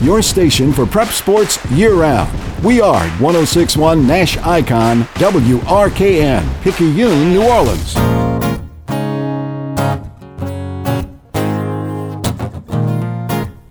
[0.00, 2.30] your station for prep sports year round.
[2.62, 7.94] We are 1061 Nash Icon, WRKN, Picayune, New Orleans.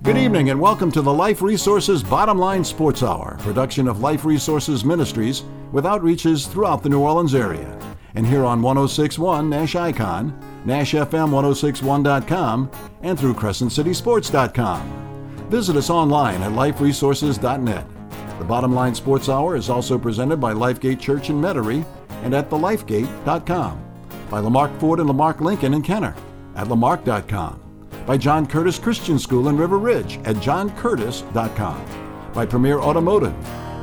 [0.04, 4.26] Good evening and welcome to the Life Resources Bottom Line Sports Hour, production of Life
[4.26, 7.78] Resources Ministries with outreaches throughout the New Orleans area.
[8.16, 10.34] And here on 1061 Nash Icon,
[10.66, 12.72] NashFM1061.com,
[13.04, 15.07] and through CrescentCitySports.com.
[15.50, 17.86] Visit us online at liferesources.net.
[18.38, 21.86] The Bottom Line Sports Hour is also presented by Lifegate Church in Metairie
[22.24, 23.82] and at thelifegate.com,
[24.30, 26.14] by Lamarque Ford and Lamarque Lincoln in Kenner
[26.56, 27.60] at lamarque.com,
[28.06, 33.34] by John Curtis Christian School in River Ridge at johncurtis.com, by Premier Automotive.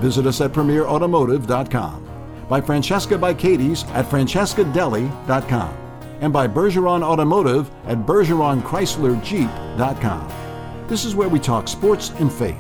[0.01, 5.79] Visit us at premierautomotive.com, by Francesca by Katie's at francescadeli.com
[6.21, 10.44] and by Bergeron Automotive at bergeronchryslerjeep.com.
[10.87, 12.57] This is where we talk sports and faith.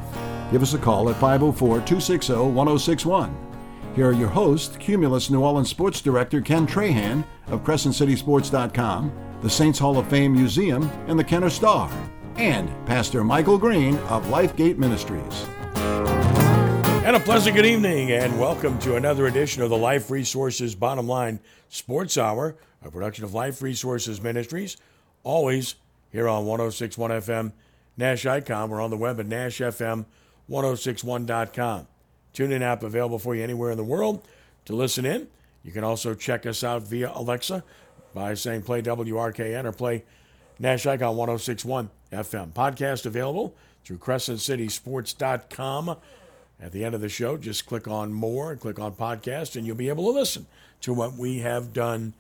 [0.50, 3.36] Give us a call at 504 260 1061.
[3.94, 9.78] Here are your hosts, Cumulus New Orleans Sports Director Ken Trahan of CrescentCitySports.com, the Saints
[9.78, 11.90] Hall of Fame Museum, and the Kenner Star,
[12.36, 15.46] and Pastor Michael Green of Lifegate Ministries.
[17.04, 21.06] And a pleasant good evening, and welcome to another edition of the Life Resources Bottom
[21.06, 24.76] Line Sports Hour a production of Life Resources Ministries,
[25.22, 25.74] always
[26.12, 27.52] here on 1061 FM
[27.96, 28.68] Nash Icon.
[28.70, 31.86] We're on the web at NashFM1061.com.
[32.32, 34.26] Tune in app available for you anywhere in the world
[34.64, 35.28] to listen in.
[35.62, 37.62] You can also check us out via Alexa
[38.12, 40.04] by saying play WRKN or play
[40.58, 42.52] Nash Icon 1061 FM.
[42.52, 45.96] Podcast available through CrescentCitySports.com.
[46.60, 49.74] At the end of the show, just click on more click on podcast, and you'll
[49.76, 50.46] be able to listen
[50.82, 52.14] to what we have done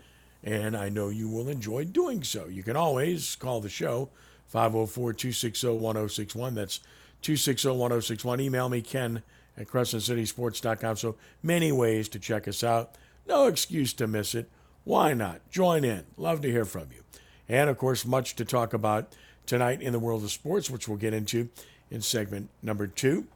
[0.44, 2.46] and I know you will enjoy doing so.
[2.46, 4.10] You can always call the show
[4.48, 6.54] 504 260 1061.
[6.54, 6.78] That's
[7.22, 8.40] 260 1061.
[8.40, 9.22] Email me, Ken
[9.56, 10.96] at CrescentCitySports.com.
[10.96, 12.94] So many ways to check us out.
[13.26, 14.50] No excuse to miss it.
[14.84, 15.40] Why not?
[15.50, 16.04] Join in.
[16.16, 17.02] Love to hear from you.
[17.48, 19.14] And of course, much to talk about
[19.46, 21.48] tonight in the world of sports, which we'll get into
[21.90, 23.26] in segment number two.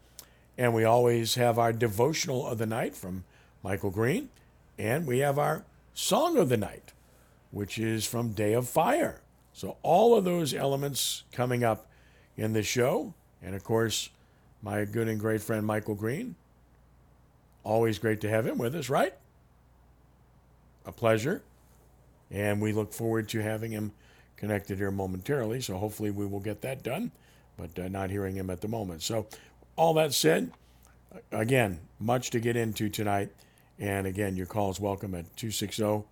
[0.56, 3.24] And we always have our devotional of the night from
[3.62, 4.28] Michael Green.
[4.78, 5.64] And we have our
[5.94, 6.92] song of the night
[7.50, 9.20] which is from Day of Fire.
[9.58, 11.88] So, all of those elements coming up
[12.36, 13.12] in the show.
[13.42, 14.08] And of course,
[14.62, 16.36] my good and great friend Michael Green.
[17.64, 19.14] Always great to have him with us, right?
[20.86, 21.42] A pleasure.
[22.30, 23.90] And we look forward to having him
[24.36, 25.60] connected here momentarily.
[25.60, 27.10] So, hopefully, we will get that done,
[27.56, 29.02] but uh, not hearing him at the moment.
[29.02, 29.26] So,
[29.74, 30.52] all that said,
[31.32, 33.30] again, much to get into tonight.
[33.80, 36.04] And again, your call is welcome at 260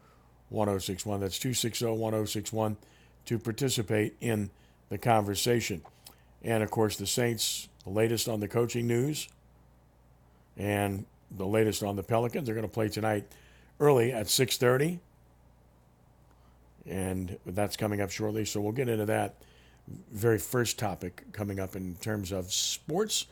[0.48, 1.20] 1061.
[1.20, 2.76] That's 260 1061
[3.26, 4.50] to participate in
[4.88, 5.82] the conversation.
[6.42, 9.28] And of course, the Saints, the latest on the coaching news
[10.56, 12.46] and the latest on the Pelicans.
[12.46, 13.26] They're going to play tonight
[13.80, 15.00] early at 6:30.
[16.86, 19.34] And that's coming up shortly, so we'll get into that
[20.12, 23.26] very first topic coming up in terms of sports.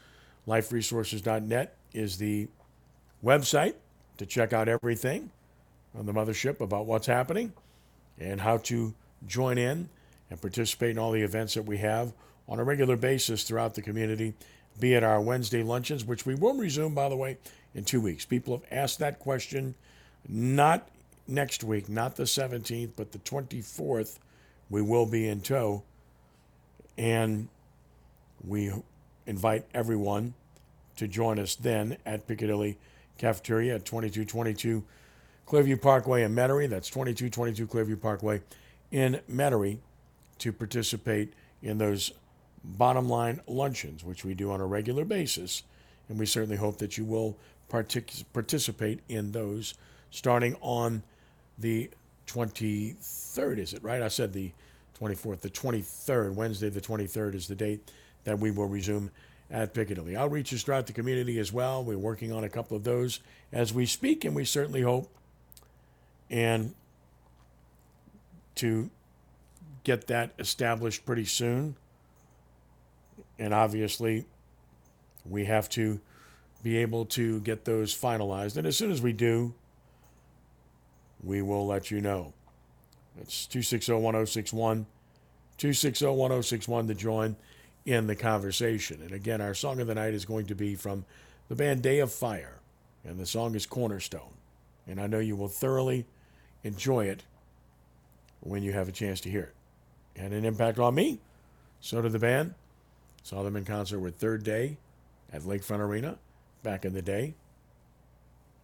[0.48, 2.48] LifeResources.net is the
[3.24, 3.74] website
[4.18, 5.30] to check out everything
[5.96, 7.52] on the mothership about what's happening
[8.18, 8.92] and how to
[9.26, 9.88] join in
[10.30, 12.12] and participate in all the events that we have
[12.48, 14.34] on a regular basis throughout the community,
[14.80, 17.38] be it our Wednesday luncheons, which we will resume, by the way,
[17.74, 18.24] in two weeks.
[18.24, 19.74] People have asked that question,
[20.28, 20.88] not
[21.26, 24.18] next week, not the 17th, but the 24th,
[24.70, 25.82] we will be in tow.
[26.98, 27.48] And
[28.46, 28.72] we
[29.26, 30.34] invite everyone
[30.96, 32.78] to join us then at Piccadilly
[33.18, 34.84] Cafeteria at 2222
[35.46, 36.68] Clearview Parkway in Metairie.
[36.68, 38.40] That's 2222 Clearview Parkway
[38.94, 39.78] in Metairie
[40.38, 42.12] to participate in those
[42.62, 45.64] bottom line luncheons, which we do on a regular basis.
[46.08, 47.36] And we certainly hope that you will
[47.68, 49.74] partic- participate in those
[50.12, 51.02] starting on
[51.58, 51.90] the
[52.28, 54.00] 23rd, is it right?
[54.00, 54.52] I said the
[55.00, 57.90] 24th, the 23rd, Wednesday, the 23rd is the date
[58.22, 59.10] that we will resume
[59.50, 60.12] at Piccadilly.
[60.12, 61.82] Outreaches throughout the community as well.
[61.82, 63.18] We're working on a couple of those
[63.52, 65.10] as we speak, and we certainly hope
[66.30, 66.74] and
[68.56, 68.90] to
[69.84, 71.76] get that established pretty soon.
[73.38, 74.24] And obviously,
[75.24, 76.00] we have to
[76.62, 78.56] be able to get those finalized.
[78.56, 79.54] And as soon as we do,
[81.22, 82.32] we will let you know.
[83.20, 84.86] It's 260 1061,
[85.58, 87.36] 260 1061 to join
[87.84, 89.00] in the conversation.
[89.02, 91.04] And again, our song of the night is going to be from
[91.48, 92.60] the band Day of Fire,
[93.04, 94.34] and the song is Cornerstone.
[94.86, 96.06] And I know you will thoroughly
[96.62, 97.22] enjoy it
[98.44, 99.52] when you have a chance to hear
[100.14, 100.20] it.
[100.20, 101.18] Had an impact on me.
[101.80, 102.54] So did the band.
[103.22, 104.76] Saw them in concert with Third Day
[105.32, 106.18] at Lakefront Arena
[106.62, 107.34] back in the day.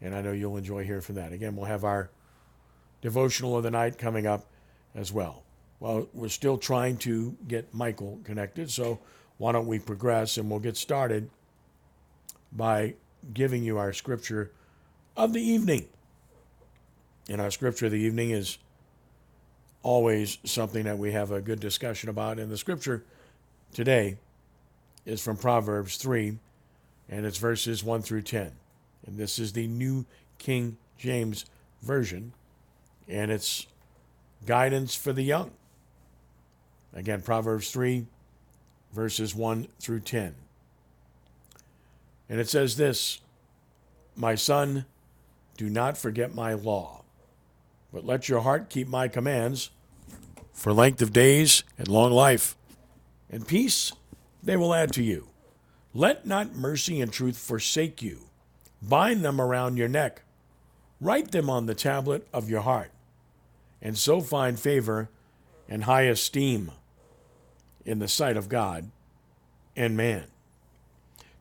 [0.01, 1.33] And I know you'll enjoy hearing from that.
[1.33, 2.11] Again, we'll have our
[3.03, 4.47] devotional of the night coming up
[4.95, 5.43] as well.
[5.81, 9.01] Well, we're still trying to get Michael connected, so
[9.39, 11.31] why don't we progress and we'll get started
[12.53, 12.95] by
[13.33, 14.51] giving you our scripture
[15.17, 15.89] of the evening.
[17.29, 18.59] And our scripture of the evening is
[19.83, 22.39] always something that we have a good discussion about.
[22.39, 23.05] And the scripture
[23.73, 24.17] today
[25.07, 26.39] is from Proverbs 3,
[27.09, 28.53] and it's verses 1 through 10.
[29.07, 30.05] And this is the New
[30.39, 31.47] King James
[31.83, 32.33] Version,
[33.09, 33.67] and it's
[34.47, 35.51] guidance for the young.
[36.95, 38.07] Again, Proverbs 3,
[38.93, 40.35] verses 1 through 10.
[42.29, 43.21] And it says this
[44.17, 44.85] My son,
[45.57, 47.00] do not forget my law,
[47.93, 49.71] but let your heart keep my commands
[50.53, 52.57] for length of days and long life,
[53.31, 53.93] and peace
[54.43, 55.29] they will add to you.
[55.95, 58.21] Let not mercy and truth forsake you.
[58.83, 60.23] Bind them around your neck.
[61.01, 62.91] Write them on the tablet of your heart,
[63.81, 65.09] and so find favor
[65.69, 66.73] and high esteem
[67.85, 68.91] in the sight of God
[69.77, 70.25] and man.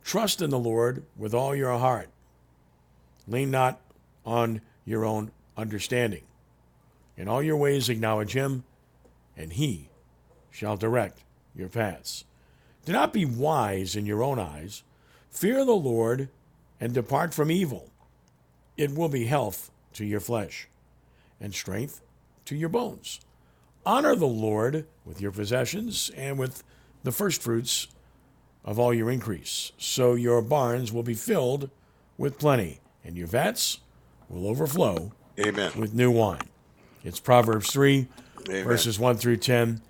[0.04, 2.10] Trust in the Lord with all your heart.
[3.28, 3.81] Lean not
[4.25, 6.24] on your own understanding.
[7.19, 8.63] In all your ways acknowledge him,
[9.36, 9.89] and he
[10.50, 11.19] shall direct
[11.54, 12.24] your paths.
[12.86, 14.83] Do not be wise in your own eyes.
[15.30, 16.30] Fear the Lord
[16.80, 17.89] and depart from evil.
[18.77, 20.69] It will be health to your flesh
[21.42, 22.00] and strength
[22.45, 23.19] to your bones.
[23.86, 26.63] Honor the Lord with your possessions and with
[27.04, 27.89] the firstfruits
[28.63, 29.74] of all your increase.
[29.77, 31.69] So your barns will be filled
[32.18, 33.81] with plenty, and your vats
[34.30, 35.71] will overflow Amen.
[35.75, 36.48] with new wine.
[37.04, 38.07] It's Proverbs 3,
[38.50, 38.63] Amen.
[38.66, 39.81] verses 1 through 10,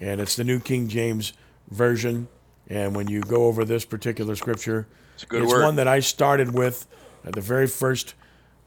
[0.00, 1.32] and it's the New King James
[1.70, 2.28] Version.
[2.68, 6.86] And when you go over this particular scripture, It's it's one that I started with
[7.24, 8.14] at the very first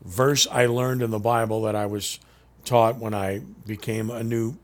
[0.03, 2.19] verse I learned in the Bible that I was
[2.63, 4.55] taught when I became a new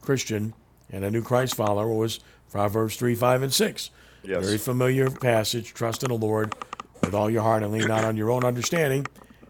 [0.00, 0.54] Christian
[0.90, 2.20] and a new Christ follower was
[2.50, 3.90] Proverbs 3, 5, and 6.
[4.22, 4.44] Yes.
[4.44, 5.72] Very familiar passage.
[5.72, 6.54] Trust in the Lord
[7.02, 9.06] with all your heart and lean not on your own understanding,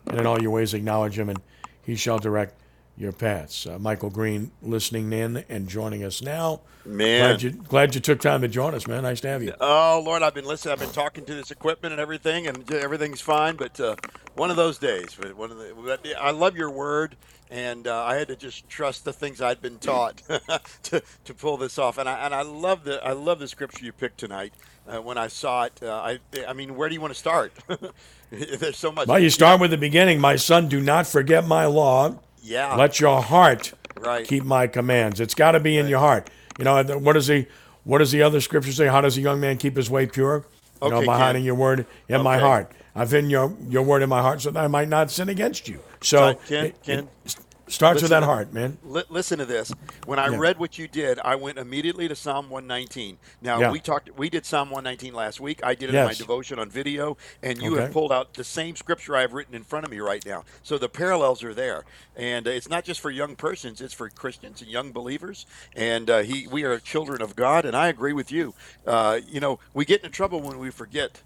[0.07, 1.41] and in all your ways acknowledge him, and
[1.83, 2.55] he shall direct
[2.97, 3.67] your paths.
[3.67, 6.61] Uh, Michael Green listening in and joining us now.
[6.85, 7.31] Man.
[7.31, 9.03] Glad you, glad you took time to join us, man.
[9.03, 9.55] Nice to have you.
[9.61, 10.73] Oh Lord, I've been listening.
[10.73, 13.57] I've been talking to this equipment and everything, and everything's fine.
[13.57, 13.97] But uh,
[14.35, 17.17] one of those days, one of the, I love your word,
[17.51, 20.19] and uh, I had to just trust the things I'd been taught
[20.85, 21.99] to, to pull this off.
[21.99, 24.55] And I and I love the I love the scripture you picked tonight.
[24.89, 27.53] Uh, when I saw it, uh, I I mean, where do you want to start?
[28.31, 29.09] There's so much.
[29.09, 30.21] Well, you start with the beginning.
[30.21, 32.21] My son, do not forget my law.
[32.47, 32.77] Yeah.
[32.77, 34.27] Let your heart Right.
[34.27, 35.21] keep my commands.
[35.21, 36.29] It's got to be in your heart.
[36.59, 37.47] You know, what does the
[37.85, 38.87] what does the other scripture say?
[38.87, 40.45] How does a young man keep his way pure?
[40.83, 41.21] You know, by Ken.
[41.21, 42.71] hiding your word in my heart.
[42.95, 45.69] I've hidden your your word in my heart so that I might not sin against
[45.69, 45.81] you.
[46.03, 47.09] So Ken, it- Ken.
[47.25, 47.37] it
[47.69, 48.79] starts with that heart, man.
[48.85, 49.73] Li- listen to this.
[50.05, 50.39] When I Yeah.
[50.39, 53.19] read what you did, I went immediately to Psalm 119.
[53.41, 53.71] Now Yeah.
[53.73, 54.11] we talked.
[54.17, 55.61] We did Psalm 119 last week.
[55.65, 57.83] I did it in my devotion on video, and you Okay.
[57.83, 60.45] have pulled out the same scripture I have written in front of me right now.
[60.63, 61.85] So the parallels are there,
[62.17, 65.47] and uh, it's not just for young persons; it's for Christians and young believers.
[65.75, 68.55] And uh, he, we are children of God, and I agree with you.
[68.87, 71.23] Uh, you know, we get into trouble when we forget.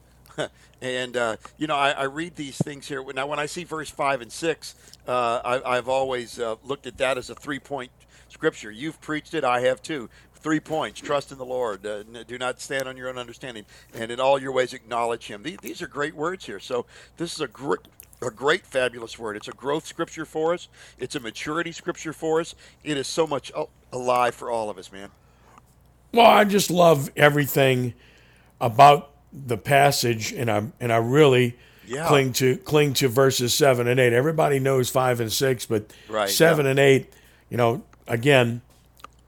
[0.82, 3.02] and uh, you know, I, I read these things here.
[3.12, 4.74] Now, when I see verse five and six,
[5.06, 7.90] uh, I, I've always uh, looked at that as a three-point
[8.28, 8.70] scripture.
[8.70, 10.08] You've preached it; I have too.
[10.34, 13.64] Three points: trust in the Lord, uh, do not stand on your own understanding,
[13.94, 15.42] and in all your ways acknowledge Him.
[15.42, 16.60] These, these are great words here.
[16.60, 16.86] So
[17.16, 17.80] this is a great.
[18.22, 19.38] A great, fabulous word.
[19.38, 20.68] It's a growth scripture for us.
[20.98, 22.54] It's a maturity scripture for us.
[22.84, 23.50] It is so much
[23.94, 25.08] alive for all of us, man.
[26.12, 27.94] Well, I just love everything
[28.60, 31.56] about the passage, and I and I really
[31.86, 32.06] Yeah.
[32.08, 34.12] cling to cling to verses seven and eight.
[34.12, 36.70] Everybody knows five and six, but Right, seven yeah.
[36.70, 37.12] and eight,
[37.48, 38.60] you know, again,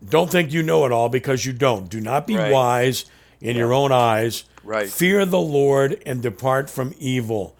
[0.08, 1.88] don't think you know it all because you don't.
[1.88, 2.52] Do not be Right.
[2.52, 3.04] wise
[3.40, 4.44] in your own eyes.
[4.64, 4.88] Right.
[4.88, 7.56] Fear the Lord and depart from evil.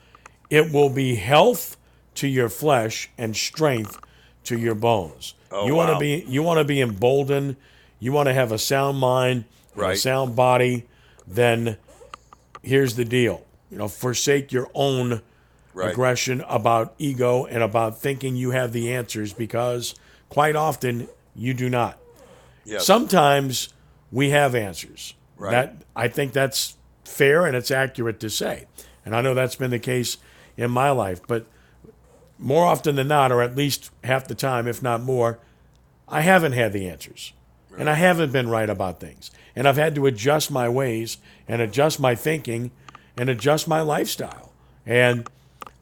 [0.51, 1.77] It will be health
[2.17, 3.99] to your flesh and strength
[4.45, 5.35] to your bones.
[5.51, 6.01] Oh, you want to wow.
[6.01, 7.57] be you want to be emboldened.
[8.01, 9.45] You want to have a sound mind,
[9.75, 9.99] and a Right.
[9.99, 10.85] sound body.
[11.27, 11.77] Then
[12.63, 13.45] here's the deal.
[13.71, 15.23] You know, forsake your own
[15.75, 15.91] Right.
[15.93, 19.95] aggression about ego and about thinking you have the answers because
[20.29, 21.99] quite often you do not.
[22.67, 22.85] Yes.
[22.85, 23.71] Sometimes
[24.11, 25.15] we have answers.
[25.39, 25.51] Right.
[25.53, 26.77] That I think that's
[27.07, 28.67] fair and it's accurate to say.
[29.07, 30.19] And I know that's been the case
[30.59, 31.47] in my life, but
[32.39, 35.39] more often than not, or at least half the time, if not more,
[36.07, 37.33] I haven't had the answers.
[37.79, 39.31] And I haven't been right about things.
[39.55, 42.71] And I've had to adjust my ways and adjust my thinking
[43.17, 44.53] and adjust my lifestyle.
[44.87, 45.29] And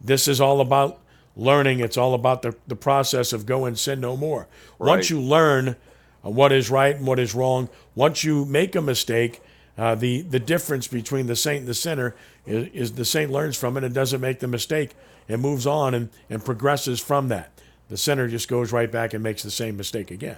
[0.01, 1.01] this is all about
[1.37, 1.81] learning.
[1.81, 4.47] It's all about the, the process of go and sin no more.
[4.79, 5.77] Once you learn
[6.25, 9.41] uh, what is right and what is wrong, once you make a mistake,
[9.79, 12.15] uh, the, the difference between the saint and the sinner
[12.47, 14.91] is, is the saint learns from it and doesn't make the mistake
[15.29, 17.51] and moves on and, and progresses from that.
[17.89, 20.37] The sinner just goes right back and makes the same mistake again.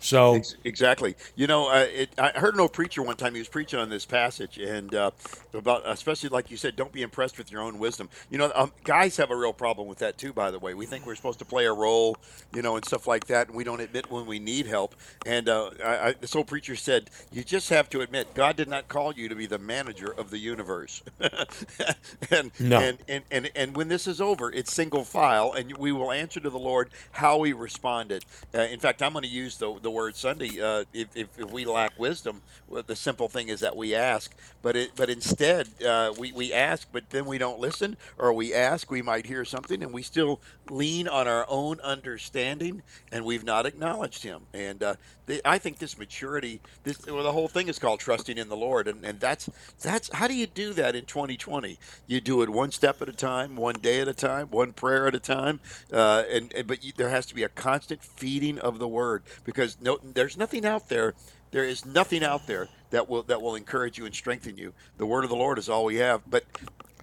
[0.00, 1.14] So, Exactly.
[1.36, 3.34] You know, uh, it, I heard an old preacher one time.
[3.34, 5.10] He was preaching on this passage, and uh,
[5.54, 8.08] about especially like you said, don't be impressed with your own wisdom.
[8.30, 10.32] You know, um, guys have a real problem with that too.
[10.32, 12.16] By the way, we think we're supposed to play a role,
[12.54, 14.94] you know, and stuff like that, and we don't admit when we need help.
[15.26, 18.68] And uh, I, I, this old preacher said, you just have to admit God did
[18.68, 21.02] not call you to be the manager of the universe.
[22.30, 22.78] and, No.
[22.80, 26.40] and and and and when this is over, it's single file, and we will answer
[26.40, 28.24] to the Lord how we responded.
[28.54, 30.60] Uh, in fact, I'm going to use the the word Sunday.
[30.60, 34.34] Uh, if, if, if we lack wisdom, well, the simple thing is that we ask.
[34.62, 38.54] But it, but instead, uh, we we ask, but then we don't listen, or we
[38.54, 43.44] ask, we might hear something, and we still lean on our own understanding, and we've
[43.44, 44.42] not acknowledged Him.
[44.52, 44.94] And uh,
[45.26, 48.56] the, I think this maturity, this well, the whole thing is called trusting in the
[48.56, 49.48] Lord, and, and that's
[49.80, 51.78] that's how do you do that in 2020?
[52.06, 55.06] You do it one step at a time, one day at a time, one prayer
[55.06, 55.60] at a time,
[55.92, 59.22] uh, and, and but you, there has to be a constant feeding of the Word
[59.44, 61.14] because no, there's nothing out there.
[61.50, 64.72] There is nothing out there that will that will encourage you and strengthen you.
[64.98, 66.22] The Word of the Lord is all we have.
[66.28, 66.44] But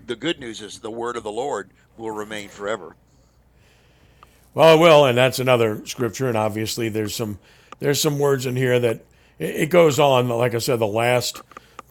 [0.06, 2.96] the good news is the Word of the Lord will remain forever.
[4.54, 6.28] well, it will, and that's another scripture.
[6.28, 7.40] And obviously, there's some
[7.80, 9.02] there's some words in here that
[9.40, 10.30] it, goes on.
[10.30, 11.42] Like I said, the last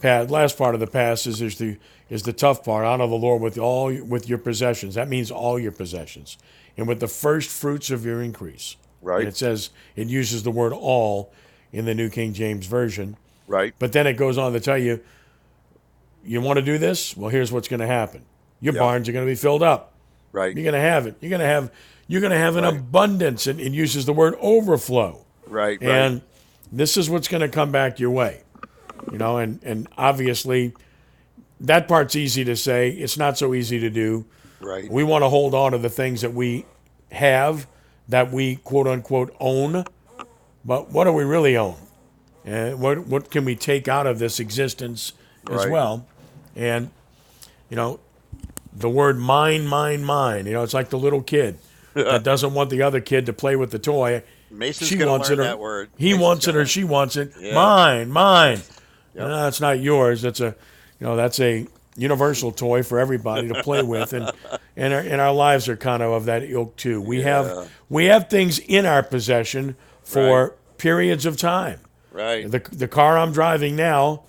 [0.00, 1.76] pa- last part of the passage is the
[2.08, 2.86] is the tough part.
[2.86, 4.94] Honor the Lord with all with your possessions.
[4.94, 6.38] That means all your possessions,
[6.76, 8.76] and with the first fruits of your increase.
[9.06, 9.20] Right.
[9.20, 11.32] And it says it uses the word all
[11.72, 13.16] in the New King James Version.
[13.46, 13.72] Right.
[13.78, 15.00] But then it goes on to tell you,
[16.25, 17.16] you want to do this?
[17.16, 18.22] Well, here's what's going to happen.
[18.60, 18.80] Your Yeah.
[18.80, 19.92] barns are going to be filled up.
[20.32, 20.54] Right.
[20.56, 21.14] You're going to have it.
[21.20, 21.70] You're going to have
[22.08, 22.76] you're going to have an Right.
[22.76, 25.25] abundance, and it uses the word overflow.
[25.46, 25.80] Right.
[25.80, 25.88] Right.
[25.90, 26.22] And
[26.72, 28.42] this is what's going to come back your way.
[29.12, 30.72] You know, and and obviously,
[31.60, 32.90] that part's easy to say.
[32.90, 34.25] It's not so easy to do.
[34.60, 34.90] right.
[34.90, 36.64] We want to hold on to the things that we
[37.12, 37.66] have,
[38.08, 39.84] that we quote unquote own.
[40.64, 41.76] But what do we really own?
[42.44, 45.12] And what what can we take out of this existence
[45.50, 45.70] as Right.
[45.70, 46.06] well?
[46.54, 46.90] And
[47.68, 48.00] you know,
[48.72, 50.46] the word mine, mine, mine.
[50.46, 51.58] You know, it's like the little kid
[51.94, 54.22] that doesn't want the other kid to play with the toy.
[54.50, 55.90] Mason's she wants it or that word.
[55.96, 57.32] he Mason's wants it gonna or she wants it.
[57.40, 57.54] Yeah.
[57.54, 58.60] Mine, mine.
[59.14, 60.22] No, it's not yours.
[60.22, 60.54] That's a,
[61.00, 64.30] you know, that's a universal toy for everybody to play with, and
[64.76, 67.00] and our, and our lives are kind of of that ilk too.
[67.00, 67.24] We Yeah.
[67.24, 71.80] have we have things in our possession for periods of time.
[72.12, 72.50] Right.
[72.50, 74.24] The the car I'm driving now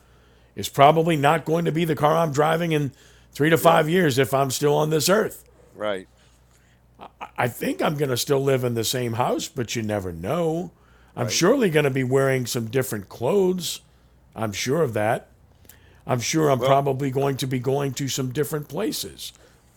[0.55, 2.91] is probably not going to be the car I'm driving in
[3.31, 5.43] three to five years if I'm still on this earth.
[5.75, 6.07] Right.
[7.37, 10.71] I think I'm going to still live in the same house, but you never know.
[11.15, 13.81] I'm surely going to be wearing some different clothes.
[14.35, 15.29] I'm sure of that.
[16.07, 19.33] I'm sure I'm probably going to be going to some different places.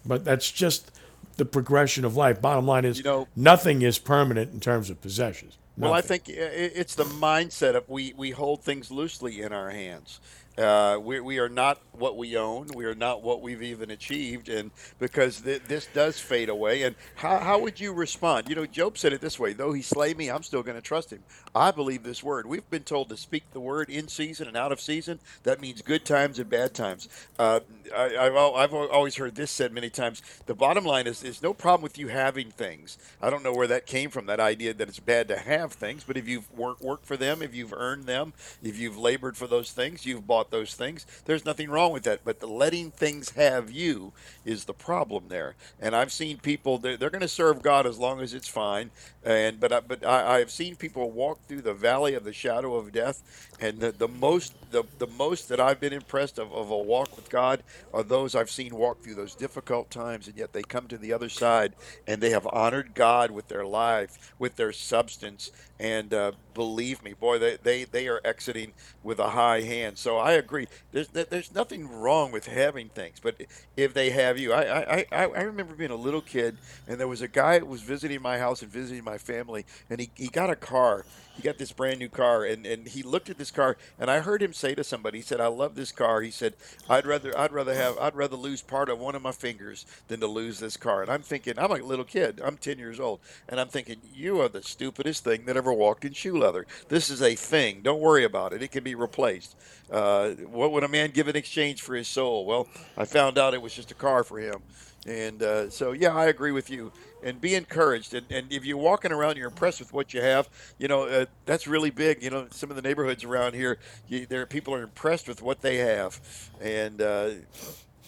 [0.06, 0.90] But that's just
[1.36, 2.40] the progression of life.
[2.40, 5.56] Bottom line is You know- nothing is permanent in terms of possessions.
[5.76, 10.20] Well, I think it's the mindset of we, we hold things loosely in our hands.
[10.60, 12.68] Uh, we, we are not what we own.
[12.74, 14.48] We are not what we've even achieved.
[14.48, 16.82] And because th- this does fade away.
[16.82, 18.48] And how, how would you respond?
[18.48, 20.82] You know, Job said it this way though he slay me, I'm still going to
[20.82, 21.22] trust him.
[21.54, 22.46] I believe this word.
[22.46, 25.18] We've been told to speak the word in season and out of season.
[25.42, 27.08] That means good times and bad times.
[27.38, 27.60] Uh,
[27.96, 30.22] I, I've, I've always heard this said many times.
[30.46, 32.98] The bottom line is there's no problem with you having things.
[33.20, 36.04] I don't know where that came from, that idea that it's bad to have things,
[36.04, 39.46] but if you've worked worked for them, if you've earned them, if you've labored for
[39.46, 42.20] those things, you've bought those things, there's nothing wrong with that.
[42.24, 44.12] But the letting things have you
[44.44, 45.54] is the problem there.
[45.80, 48.90] And I've seen people, they're, they're going to serve God as long as it's fine.
[49.22, 52.74] And but I, but I, I've seen people walk through the valley of the shadow
[52.76, 53.22] of death,
[53.60, 57.16] and the, the most the, the most that I've been impressed of, of a walk
[57.16, 60.88] with God are those I've seen walk through those difficult times, and yet they come
[60.88, 61.74] to the other side
[62.06, 67.12] and they have honored God with their life, with their substance, and uh, believe me,
[67.12, 69.98] boy, they, they they are exiting with a high hand.
[69.98, 70.66] So I agree.
[70.92, 73.36] There's there's nothing wrong with having things, but
[73.76, 76.56] if they have you, I I, I, remember being a little kid,
[76.88, 80.10] and there was a guy was visiting my house and visiting my family, and he,
[80.14, 81.04] he got a car.
[81.40, 84.20] He got this brand new car, and, and he looked at this car, and I
[84.20, 86.52] heard him say to somebody, he said, "I love this car." He said,
[86.86, 90.20] "I'd rather I'd rather have I'd rather lose part of one of my fingers than
[90.20, 92.42] to lose this car." And I'm thinking, I'm a little kid.
[92.44, 96.04] I'm 10 years old, and I'm thinking, you are the stupidest thing that ever walked
[96.04, 96.66] in shoe leather.
[96.90, 97.80] This is a thing.
[97.80, 98.62] Don't worry about it.
[98.62, 99.56] It can be replaced.
[99.90, 102.44] Uh, what would a man give in exchange for his soul?
[102.44, 102.68] Well,
[102.98, 104.60] I found out it was just a car for him.
[105.06, 106.92] And uh, so, yeah, I agree with you.
[107.22, 108.14] And be encouraged.
[108.14, 110.48] And, and if you're walking around, you're impressed with what you have.
[110.78, 112.22] You know, uh, that's really big.
[112.22, 113.78] You know, some of the neighborhoods around here,
[114.08, 116.20] you, there people are impressed with what they have,
[116.60, 117.30] and uh,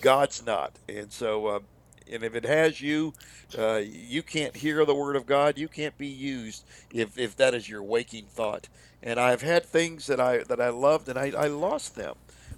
[0.00, 0.78] God's not.
[0.88, 1.60] And so, uh,
[2.10, 3.12] and if it has you,
[3.58, 5.58] uh, you can't hear the word of God.
[5.58, 8.68] You can't be used if, if that is your waking thought.
[9.02, 12.14] And I've had things that I that I loved, and I, I lost them.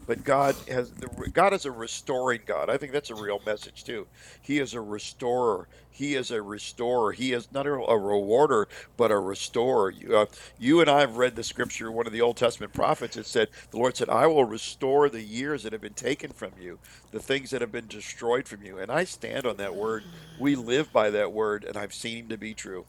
[0.06, 0.90] But God has
[1.32, 2.68] God is a restoring God.
[2.68, 4.06] I think that's a real message too.
[4.40, 5.68] He is a restorer.
[5.90, 7.12] He is a restorer.
[7.12, 9.90] He is not a rewarder, but a restorer.
[9.90, 10.26] You, uh,
[10.58, 11.90] you and I have read the scripture.
[11.90, 13.16] One of the Old Testament prophets.
[13.16, 16.52] It said, "The Lord said, I will restore the years that have been taken from
[16.60, 16.80] you,
[17.12, 20.04] the things that have been destroyed from you." And I stand on that word.
[20.38, 22.86] We live by that word, and I've seen him to be true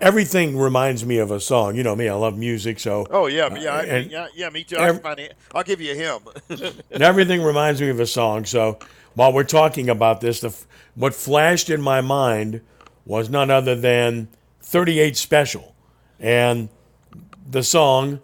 [0.00, 1.76] everything reminds me of a song.
[1.76, 2.78] You know me; I love music.
[2.78, 4.76] So oh yeah, uh, yeah, I, and yeah, yeah, me too.
[4.76, 6.72] Every, I'll give you a hymn.
[6.90, 8.44] everything reminds me of a song.
[8.44, 8.78] So
[9.14, 10.54] while we're talking about this, the
[10.94, 12.60] what flashed in my mind
[13.04, 14.28] was none other than
[14.60, 15.74] 38 Special,
[16.20, 16.68] and
[17.48, 18.20] the song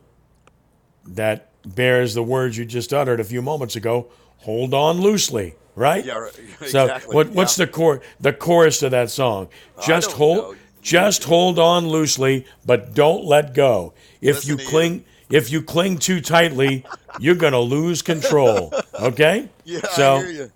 [1.07, 4.09] that bears the words you just uttered a few moments ago.
[4.39, 6.05] Hold on loosely, right?
[6.05, 6.29] Yeah,
[6.61, 6.69] exactly.
[6.69, 7.65] So what, what's yeah.
[7.65, 9.49] the core the chorus to that song?
[9.83, 10.37] Just hold.
[10.37, 10.55] Know
[10.85, 13.95] just hold on loosely, but don't let go.
[14.21, 15.39] If Listen you cling, you.
[15.39, 16.85] if you cling too tightly,
[17.19, 18.73] you're going to lose control.
[19.01, 19.49] Okay?
[19.65, 20.53] Yeah, so, I hear you.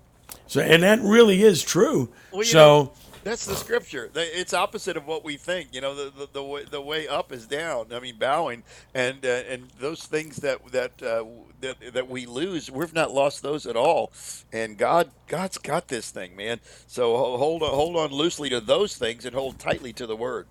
[0.47, 2.09] So, and that really is true.
[2.31, 2.57] Well, so.
[2.83, 2.91] Know,
[3.23, 4.09] that's the scripture.
[4.15, 5.69] It's opposite of what we think.
[5.73, 7.87] You know, the, the, the, way, the way up is down.
[7.93, 11.25] I mean, bowing, and uh, and those things that that, uh,
[11.61, 14.11] that that we lose, we've not lost those at all.
[14.51, 16.59] And God, God's got this thing, man.
[16.87, 20.47] So hold on, hold on loosely to those things, and hold tightly to the Word.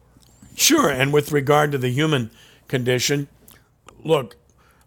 [0.54, 0.90] Sure.
[0.90, 2.30] And with regard to the human
[2.66, 3.28] condition,
[4.02, 4.37] look,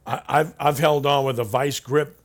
[0.06, 2.20] I, I've I've held on with a vice grip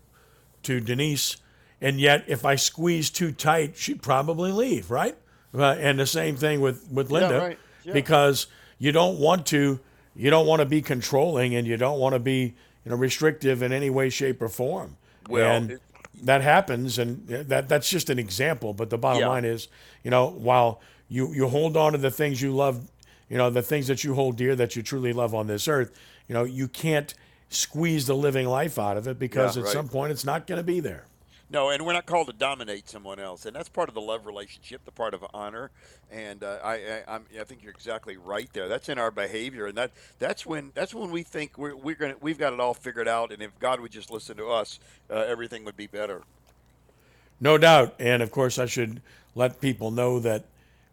[0.64, 1.36] to Denise,
[1.80, 5.16] and yet if I squeeze too tight, she'd probably leave, right?
[5.56, 7.58] Uh, and the same thing with with Linda, yeah, right.
[7.84, 7.92] yeah.
[7.92, 8.46] because
[8.78, 9.80] you don't want to
[10.14, 13.62] you don't want to be controlling and you don't want to be you know restrictive
[13.62, 14.96] in any way, shape, or form.
[15.28, 15.82] Well, and it,
[16.22, 18.74] that happens, and that that's just an example.
[18.74, 19.28] But the bottom yeah.
[19.28, 19.68] line is,
[20.02, 22.90] you know, while you you hold on to the things you love,
[23.28, 25.92] you know, the things that you hold dear that you truly love on this earth,
[26.28, 27.14] you know, you can't
[27.48, 29.72] squeeze the living life out of it because at right.
[29.72, 31.04] some point it's not going to be there.
[31.48, 34.26] No, and we're not called to dominate someone else, and that's part of the love
[34.26, 35.70] relationship, the part of honor.
[36.10, 38.66] And uh, I, I, I'm, I think you're exactly right there.
[38.68, 42.16] That's in our behavior, and that that's when that's when we think we're, we're gonna
[42.20, 43.30] we've got it all figured out.
[43.30, 46.22] And if God would just listen to us, uh, everything would be better.
[47.40, 49.00] No doubt, and of course, I should
[49.36, 50.46] let people know that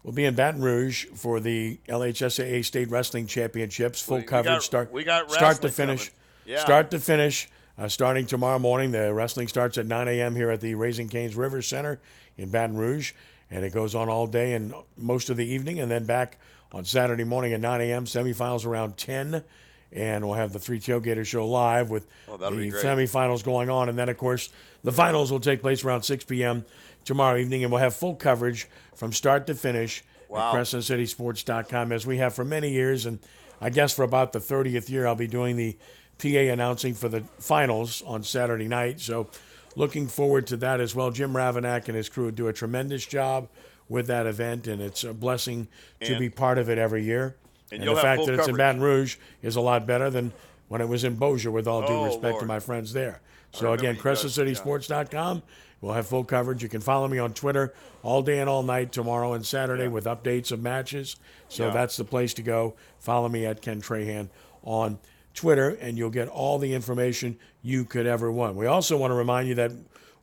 [0.04, 4.04] we'll be in Baton Rouge for the LHSAA State Wrestling Championships.
[4.04, 6.12] Full we, coverage, got, start we got start to finish,
[6.46, 6.60] yeah.
[6.60, 7.50] start to finish.
[7.76, 10.36] Uh, starting tomorrow morning, the wrestling starts at 9 a.m.
[10.36, 12.00] here at the Raising Cane's River Center
[12.38, 13.14] in Baton Rouge,
[13.50, 16.38] and it goes on all day and most of the evening, and then back
[16.72, 18.06] on Saturday morning at 9 a.m.
[18.06, 19.44] Semifinals around 10,
[19.92, 23.98] and we'll have the Three Tailgater Show live with oh, the semifinals going on, and
[23.98, 24.50] then of course
[24.84, 26.66] the finals will take place around 6 p.m.
[27.06, 30.52] tomorrow evening, and we'll have full coverage from start to finish wow.
[30.52, 33.18] at CrescentCitySports.com as we have for many years, and
[33.60, 35.76] I guess for about the 30th year, I'll be doing the
[36.18, 39.00] PA announcing for the finals on Saturday night.
[39.00, 39.28] So,
[39.76, 41.12] looking forward to that as well.
[41.12, 43.48] Jim Ravanack and his crew do a tremendous job
[43.90, 45.68] with that event, and it's a blessing
[46.02, 47.36] to and, be part of it every year.
[47.72, 50.32] And, and the fact that it's in Baton Rouge is a lot better than
[50.68, 52.42] when it was in Bossier, with all due oh, respect Lord.
[52.42, 53.22] to my friends there.
[53.52, 55.38] So, again, CrescentCitySports.com.
[55.38, 55.44] Yeah.
[55.84, 56.64] We'll have full coverage.
[56.64, 57.74] You can follow me on Twitter
[58.04, 59.90] all day and all night tomorrow and Saturday yeah.
[59.90, 61.18] with updates of matches.
[61.50, 61.74] So yeah.
[61.74, 62.76] that's the place to go.
[63.00, 64.30] Follow me at Ken Trahan
[64.64, 64.98] on
[65.34, 68.56] Twitter, and you'll get all the information you could ever want.
[68.56, 69.72] We also want to remind you that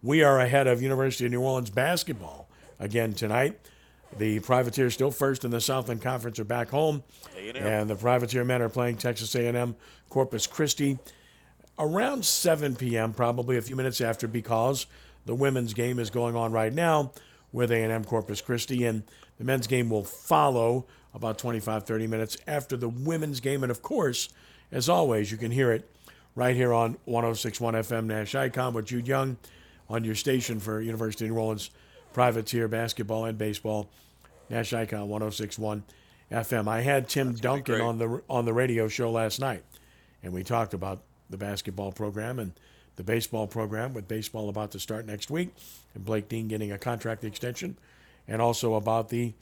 [0.02, 3.58] we are ahead of University of New Orleans basketball again tonight.
[4.18, 7.02] The Privateers still first in the Southland Conference are back home,
[7.36, 7.56] A&M.
[7.56, 9.76] and the Privateer men are playing Texas A&M
[10.08, 10.98] Corpus Christi
[11.78, 14.86] around 7 p.m., probably a few minutes after, because
[15.26, 17.12] the women's game is going on right now
[17.52, 19.02] with A&M Corpus Christi, and
[19.38, 23.82] the men's game will follow about 25, 30 minutes after the women's game, and of
[23.82, 24.28] course.
[24.72, 25.90] As always, you can hear it
[26.34, 29.36] right here on 1061 FM Nash Icon with Jude Young
[29.88, 31.70] on your station for University of New Orleans
[32.12, 33.90] Privateer basketball and baseball.
[34.48, 35.84] Nash Icon 1061
[36.30, 36.68] FM.
[36.68, 39.62] I had Tim Duncan on the on the radio show last night,
[40.22, 42.52] and we talked about the basketball program and
[42.96, 45.54] the baseball program with baseball about to start next week,
[45.94, 47.78] and Blake Dean getting a contract extension,
[48.26, 49.34] and also about the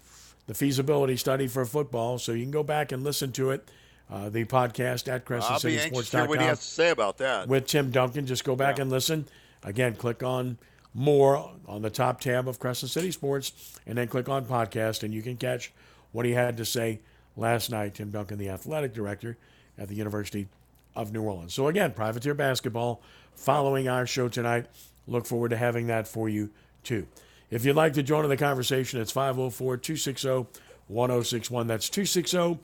[0.47, 2.19] the feasibility study for football.
[2.19, 3.71] So you can go back and listen to it.
[4.11, 6.29] Uh, the podcast at CrescentCitySports.com.
[6.29, 8.27] What he has to say about that with Tim Duncan?
[8.27, 8.83] Just go back yeah.
[8.83, 9.27] and listen.
[9.62, 10.57] Again, click on
[10.94, 15.12] more on the top tab of Crescent City Sports, and then click on podcast, and
[15.12, 15.73] you can catch
[16.12, 17.01] what he had to say
[17.37, 17.94] last night.
[17.94, 19.37] Tim Duncan, the athletic director
[19.77, 20.49] at the University
[20.97, 21.55] of New Orleans.
[21.55, 23.03] So again, privateer basketball
[23.35, 24.66] following our show tonight.
[25.07, 26.51] Look forward to having that for you
[26.83, 27.07] too.
[27.51, 30.47] If you'd like to join in the conversation, it's 504 260
[30.88, 31.66] 1061.
[31.66, 32.59] That's 260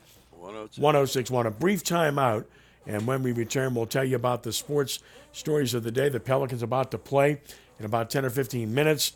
[0.45, 1.45] 1061.
[1.45, 2.45] A brief timeout.
[2.87, 4.99] And when we return, we'll tell you about the sports
[5.31, 6.09] stories of the day.
[6.09, 7.41] The Pelicans about to play
[7.79, 9.13] in about 10 or 15 minutes.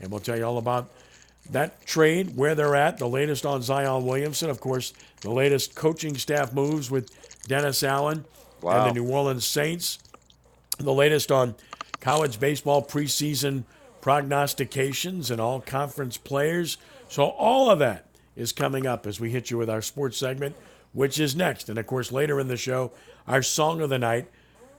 [0.00, 0.90] And we'll tell you all about
[1.50, 6.16] that trade, where they're at, the latest on Zion Williamson, of course, the latest coaching
[6.16, 7.10] staff moves with
[7.46, 8.24] Dennis Allen
[8.60, 8.84] wow.
[8.84, 9.98] and the New Orleans Saints,
[10.78, 11.54] the latest on
[12.00, 13.64] college baseball preseason
[14.00, 16.78] prognostications and all conference players.
[17.08, 18.05] So, all of that
[18.36, 20.54] is coming up as we hit you with our sports segment,
[20.92, 21.68] which is next.
[21.68, 22.92] And of course, later in the show,
[23.26, 24.28] our song of the night,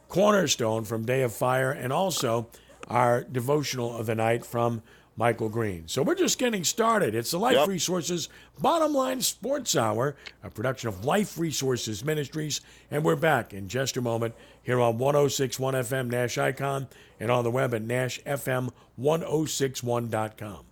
[0.08, 2.48] Cornerstone from Day of Fire, and also
[2.88, 4.82] our devotional of the night from
[5.18, 5.84] Michael Green.
[5.88, 7.16] So we're just getting started.
[7.16, 7.68] It's the Life yep.
[7.68, 13.68] Resources Bottom Line Sports Hour, a production of Life Resources Ministries, and we're back in
[13.68, 16.88] just a moment here on 1061 FM Nash Icon
[17.20, 20.67] and on the web at NashFM1061.com.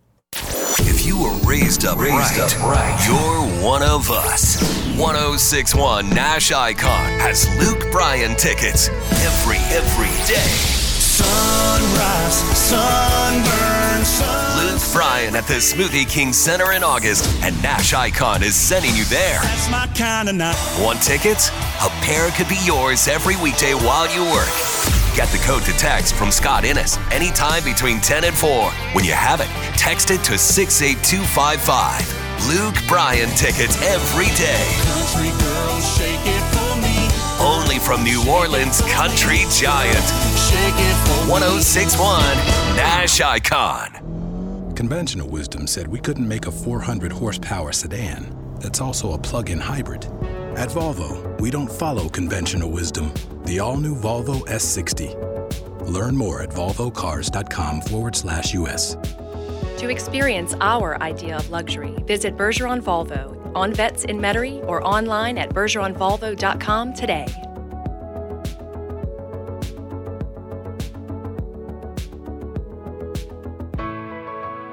[1.05, 4.59] If you were raised up, raised right, up right, you're one of us.
[4.97, 10.49] 1061 Nash Icon has Luke Bryan tickets every, every day
[11.15, 14.65] sunrise, sunburn, sun.
[14.65, 19.05] Luke Bryan at the Smoothie King Center in August, and Nash Icon is sending you
[19.05, 19.41] there.
[19.41, 20.57] That's my kind of night.
[20.79, 21.49] Want tickets?
[21.83, 25.04] A pair could be yours every weekday while you work.
[25.15, 28.69] Get the code to text from Scott Innes anytime between 10 and 4.
[28.91, 29.47] When you have it,
[29.78, 32.49] text it to 68255.
[32.49, 34.67] Luke Bryan tickets every day.
[34.84, 37.08] Country girls, shake it for me.
[37.39, 40.04] Only from New Orleans Country Giant.
[41.30, 42.19] 1061
[42.75, 44.73] Nash Icon.
[44.75, 49.60] Conventional wisdom said we couldn't make a 400 horsepower sedan that's also a plug in
[49.60, 50.10] hybrid.
[50.55, 53.13] At Volvo, we don't follow conventional wisdom.
[53.43, 55.85] The all new Volvo S60.
[55.89, 58.95] Learn more at volvocars.com forward slash US.
[59.79, 65.37] To experience our idea of luxury, visit Bergeron Volvo on Vets in Metairie or online
[65.37, 67.25] at bergeronvolvo.com today.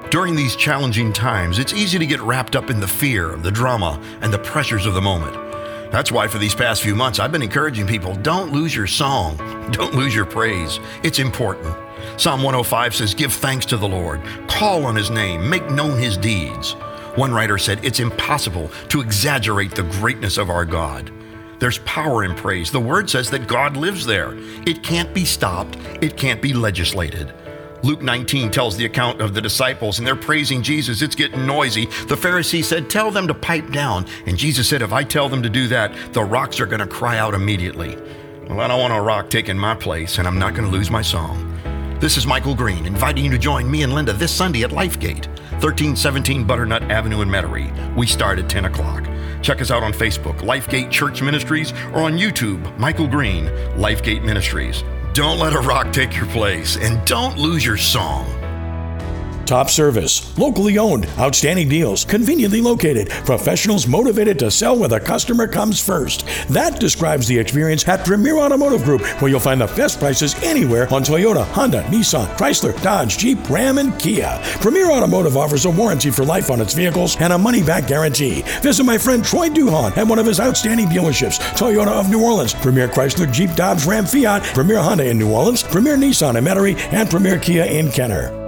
[0.09, 3.99] During these challenging times, it's easy to get wrapped up in the fear, the drama,
[4.21, 5.52] and the pressures of the moment.
[5.93, 9.37] That's why for these past few months, I've been encouraging people don't lose your song,
[9.71, 10.79] don't lose your praise.
[11.03, 11.71] It's important.
[12.19, 16.17] Psalm 105 says, Give thanks to the Lord, call on his name, make known his
[16.17, 16.71] deeds.
[17.13, 21.11] One writer said, It's impossible to exaggerate the greatness of our God.
[21.59, 22.71] There's power in praise.
[22.71, 24.31] The word says that God lives there.
[24.65, 27.31] It can't be stopped, it can't be legislated.
[27.83, 31.01] Luke 19 tells the account of the disciples, and they're praising Jesus.
[31.01, 31.85] It's getting noisy.
[31.85, 34.05] The Pharisee said, Tell them to pipe down.
[34.25, 36.87] And Jesus said, If I tell them to do that, the rocks are going to
[36.87, 37.97] cry out immediately.
[38.47, 40.89] Well, I don't want a rock taking my place, and I'm not going to lose
[40.89, 41.49] my song.
[41.99, 45.27] This is Michael Green, inviting you to join me and Linda this Sunday at Lifegate,
[45.61, 47.95] 1317 Butternut Avenue in Metairie.
[47.95, 49.03] We start at 10 o'clock.
[49.41, 54.83] Check us out on Facebook, Lifegate Church Ministries, or on YouTube, Michael Green, Lifegate Ministries.
[55.13, 58.42] Don't let a rock take your place, and don't lose your song.
[59.45, 65.47] Top service, locally owned, outstanding deals, conveniently located, professionals motivated to sell where the customer
[65.47, 66.25] comes first.
[66.47, 70.91] That describes the experience at Premier Automotive Group, where you'll find the best prices anywhere
[70.93, 74.39] on Toyota, Honda, Nissan, Chrysler, Dodge, Jeep, Ram, and Kia.
[74.61, 78.43] Premier Automotive offers a warranty for life on its vehicles and a money back guarantee.
[78.61, 82.53] Visit my friend Troy Duhon at one of his outstanding dealerships Toyota of New Orleans,
[82.53, 86.77] Premier Chrysler, Jeep, Dodge, Ram, Fiat, Premier Honda in New Orleans, Premier Nissan in Metairie,
[86.93, 88.42] and Premier Kia in Kenner.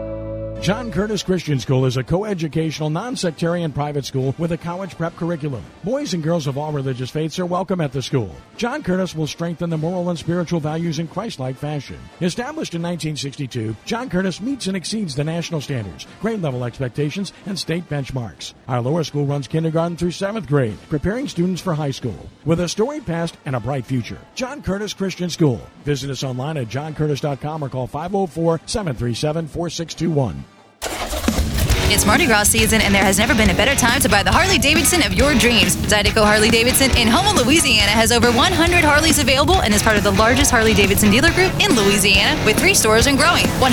[0.65, 5.63] John Curtis Christian School is a coeducational, non-sectarian private school with a college prep curriculum.
[5.84, 8.36] Boys and girls of all religious faiths are welcome at the school.
[8.58, 11.99] John Curtis will strengthen the moral and spiritual values in Christ-like fashion.
[12.19, 17.60] Established in 1962, John Curtis meets and exceeds the national standards, grade level expectations, and
[17.60, 18.56] state benchmarks.
[18.67, 22.28] Our lower school runs kindergarten through seventh grade, preparing students for high school.
[22.43, 25.62] With a storied past and a bright future, John Curtis Christian School.
[25.84, 30.43] Visit us online at johncurtis.com or call 504 737 4621.
[31.88, 34.32] It's Mardi Gras season, and there has never been a better time to buy the
[34.32, 35.78] Harley Davidson of your dreams.
[35.86, 40.04] Zydeco Harley Davidson in Houma, Louisiana has over 100 Harleys available and is part of
[40.04, 43.45] the largest Harley Davidson dealer group in Louisiana with three stores and growing.
[43.62, 43.69] 100%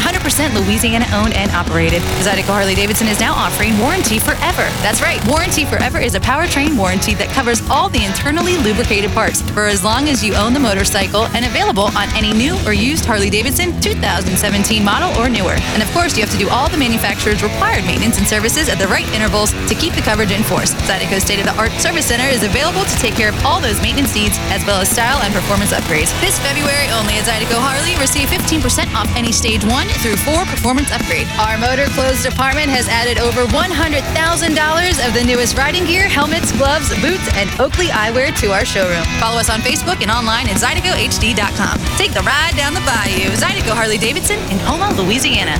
[0.53, 2.03] Louisiana owned and operated.
[2.21, 4.69] Zydeco Harley Davidson is now offering Warranty Forever.
[4.85, 9.41] That's right, Warranty Forever is a powertrain warranty that covers all the internally lubricated parts
[9.57, 13.07] for as long as you own the motorcycle and available on any new or used
[13.07, 15.57] Harley Davidson 2017 model or newer.
[15.73, 18.67] And of course, you have to do all the manufacturer's required maintenance maintenance and services
[18.67, 20.75] at the right intervals to keep the coverage in force.
[20.91, 23.79] Zydeco's state of the art service center is available to take care of all those
[23.79, 26.11] maintenance needs as well as style and performance upgrades.
[26.19, 30.91] This February only at Zydeco Harley, receive 15% off any stage one through four performance
[30.91, 31.31] upgrade.
[31.39, 36.91] Our motor clothes department has added over $100,000 of the newest riding gear, helmets, gloves,
[36.99, 39.07] boots, and Oakley eyewear to our showroom.
[39.23, 41.79] Follow us on Facebook and online at ZydecoHD.com.
[41.95, 43.31] Take the ride down the bayou.
[43.39, 45.55] Zydeco Harley Davidson in Houma, Louisiana.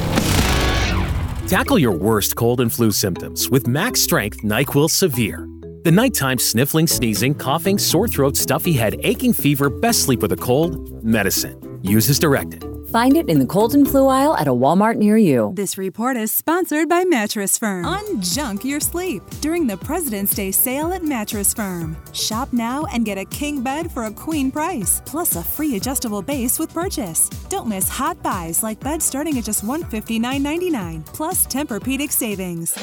[1.53, 5.47] Tackle your worst cold and flu symptoms with Max Strength NyQuil Severe.
[5.85, 10.37] The nighttime sniffling, sneezing, coughing, sore throat, stuffy head, aching fever, best sleep with a
[10.37, 11.79] cold, medicine.
[11.83, 12.72] Use as directed.
[12.93, 15.55] Find it in the cold and flu aisle at a Walmart near you.
[15.55, 17.87] This report is sponsored by Mattress Firm.
[17.87, 21.97] Unjunk your sleep during the President's Day sale at Mattress Firm.
[22.13, 26.21] Shop now and get a king bed for a queen price, plus a free adjustable
[26.21, 27.31] base with purchase.
[27.49, 32.77] Don't miss hot buys like beds starting at just $159.99, plus Tempur-Pedic savings.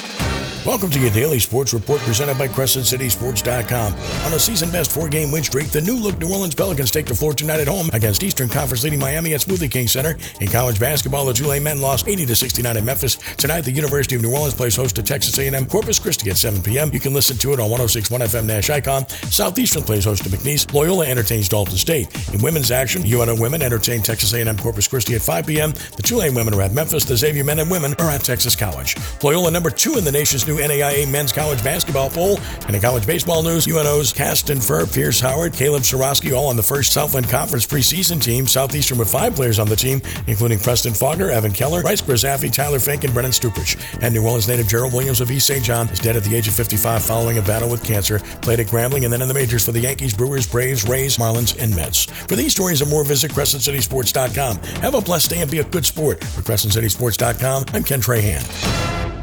[0.65, 3.93] Welcome to your daily sports report presented by CrescentCitySports.com.
[3.93, 7.06] On a season best four game win streak, the new look New Orleans Pelicans take
[7.06, 10.17] the floor tonight at home against Eastern Conference leading Miami at Smoothie King Center.
[10.41, 13.15] In college basketball, the Tulane men lost 80 to 69 in Memphis.
[13.38, 16.62] Tonight, the University of New Orleans plays host to Texas A&M Corpus Christi at 7
[16.62, 16.91] p.m.
[16.91, 19.08] You can listen to it on 106.1 FM Nash Icon.
[19.08, 20.72] Southeastern plays host to McNeese.
[20.74, 22.34] Loyola entertains Dalton State.
[22.34, 25.72] In women's action, UNO women entertain Texas A&M Corpus Christi at 5 p.m.
[25.95, 27.06] The Tulane women are at Memphis.
[27.06, 28.98] The Xavier men and women are at Texas College.
[29.24, 32.39] Loyola number two in the nation's new NAIA men's college basketball poll.
[32.65, 36.63] And in college baseball news, UNO's Kasten Furr, Pierce Howard, Caleb Seroski, all on the
[36.63, 38.47] first Southland Conference preseason team.
[38.47, 42.79] Southeastern with five players on the team, including Preston Faulkner, Evan Keller, Bryce Grizzaffi, Tyler
[42.79, 43.77] Fink, and Brennan Stuprich.
[44.01, 45.63] And New Orleans native Gerald Williams of East St.
[45.63, 48.19] John is dead at the age of 55 following a battle with cancer.
[48.41, 51.62] Played at Grambling and then in the majors for the Yankees, Brewers, Braves, Rays, Marlins,
[51.62, 52.05] and Mets.
[52.05, 54.57] For these stories and more, visit CrescentCitySports.com.
[54.81, 56.23] Have a blessed day and be a good sport.
[56.23, 59.18] For CrescentCitySports.com, I'm Ken Trahan.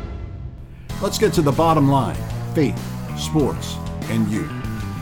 [1.02, 2.16] Let's get to the bottom line
[2.54, 2.78] faith,
[3.18, 4.48] sports, and you.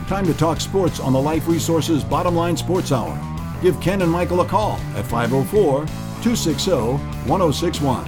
[0.09, 3.17] Time to talk sports on the Life Resources Bottom Line Sports Hour.
[3.63, 6.71] Give Ken and Michael a call at 504 260
[7.29, 8.05] 1061.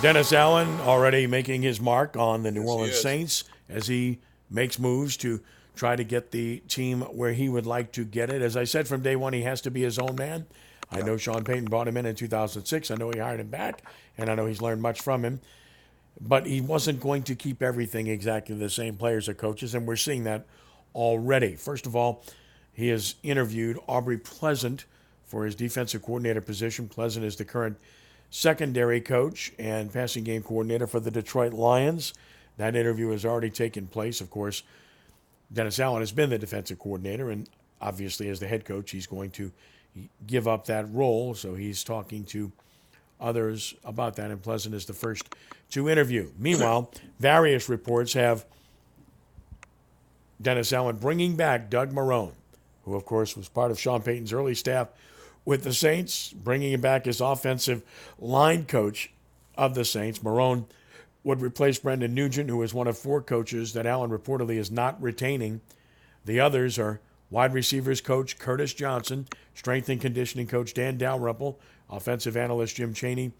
[0.00, 3.00] Dennis Allen already making his mark on the New Yes, Orleans.
[3.00, 5.42] Saints as he makes moves to
[5.76, 8.40] try to get the team where he would like to get it.
[8.40, 10.46] As I said from day one, he has to be his own man.
[10.90, 12.90] I know Sean Payton brought him in in 2006.
[12.90, 13.82] I know he hired him back,
[14.16, 15.40] and I know he's learned much from him.
[16.20, 19.96] But he wasn't going to keep everything exactly the same players or coaches, and we're
[19.96, 20.44] seeing that
[20.94, 21.56] already.
[21.56, 22.22] First of all,
[22.72, 24.84] he has interviewed Aubrey Pleasant
[25.24, 26.88] for his defensive coordinator position.
[26.88, 27.78] Pleasant is the current
[28.30, 32.14] secondary coach and passing game coordinator for the Detroit Lions.
[32.58, 34.20] That interview has already taken place.
[34.20, 34.62] Of course,
[35.52, 37.48] Dennis Allen has been the defensive coordinator, and
[37.80, 39.50] obviously, as the head coach, he's going to
[40.26, 41.34] give up that role.
[41.34, 42.52] So he's talking to
[43.20, 45.34] others about that, and Pleasant is the first
[45.70, 46.30] to interview.
[46.38, 48.44] Meanwhile, various reports have
[50.40, 52.32] Dennis Allen bringing back Doug Marrone,
[52.84, 54.88] who, of course, was part of Sean Payton's early staff
[55.44, 57.82] with the Saints, bringing him back as offensive
[58.18, 59.12] line coach
[59.56, 60.20] of the Saints.
[60.20, 60.66] Marrone
[61.24, 65.00] would replace Brendan Nugent, who is one of four coaches that Allen reportedly is not
[65.02, 65.60] retaining.
[66.24, 71.58] The others are wide receivers coach Curtis Johnson, strength and conditioning coach Dan Dalrymple,
[71.90, 73.32] offensive analyst Jim Chaney,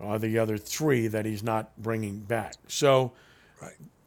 [0.00, 2.54] are the other three that he's not bringing back.
[2.68, 3.12] So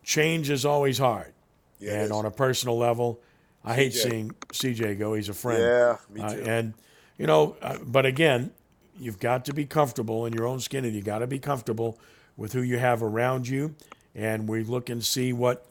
[0.04, 1.34] change is always hard.
[1.80, 3.20] Yeah, and on a personal level,
[3.66, 5.14] I hate seeing CJ go.
[5.16, 5.62] He's a friend.
[5.62, 6.44] Yeah, me Uh, too.
[6.44, 6.74] and,
[7.18, 8.52] you know, uh, but again,
[9.00, 12.00] you've got to be comfortable in your own skin and you got to be comfortable
[12.38, 13.76] with who you have around you.
[14.14, 15.66] And we look and see what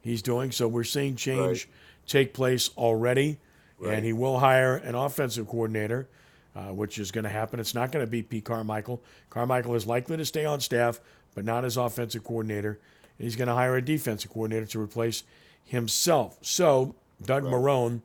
[0.00, 0.52] he's doing.
[0.52, 1.68] So we're seeing change
[2.06, 3.38] take place already.
[3.78, 3.94] Right.
[3.94, 6.08] And he will hire an offensive coordinator
[6.56, 7.60] uh, which is going to happen.
[7.60, 9.02] It's not going to be Pete Carmichael.
[9.28, 11.00] Carmichael is likely to stay on staff,
[11.34, 12.80] but not as offensive coordinator.
[13.18, 15.22] And he's going to hire a defensive coordinator to replace
[15.64, 16.38] himself.
[16.40, 18.00] So, Doug Marrone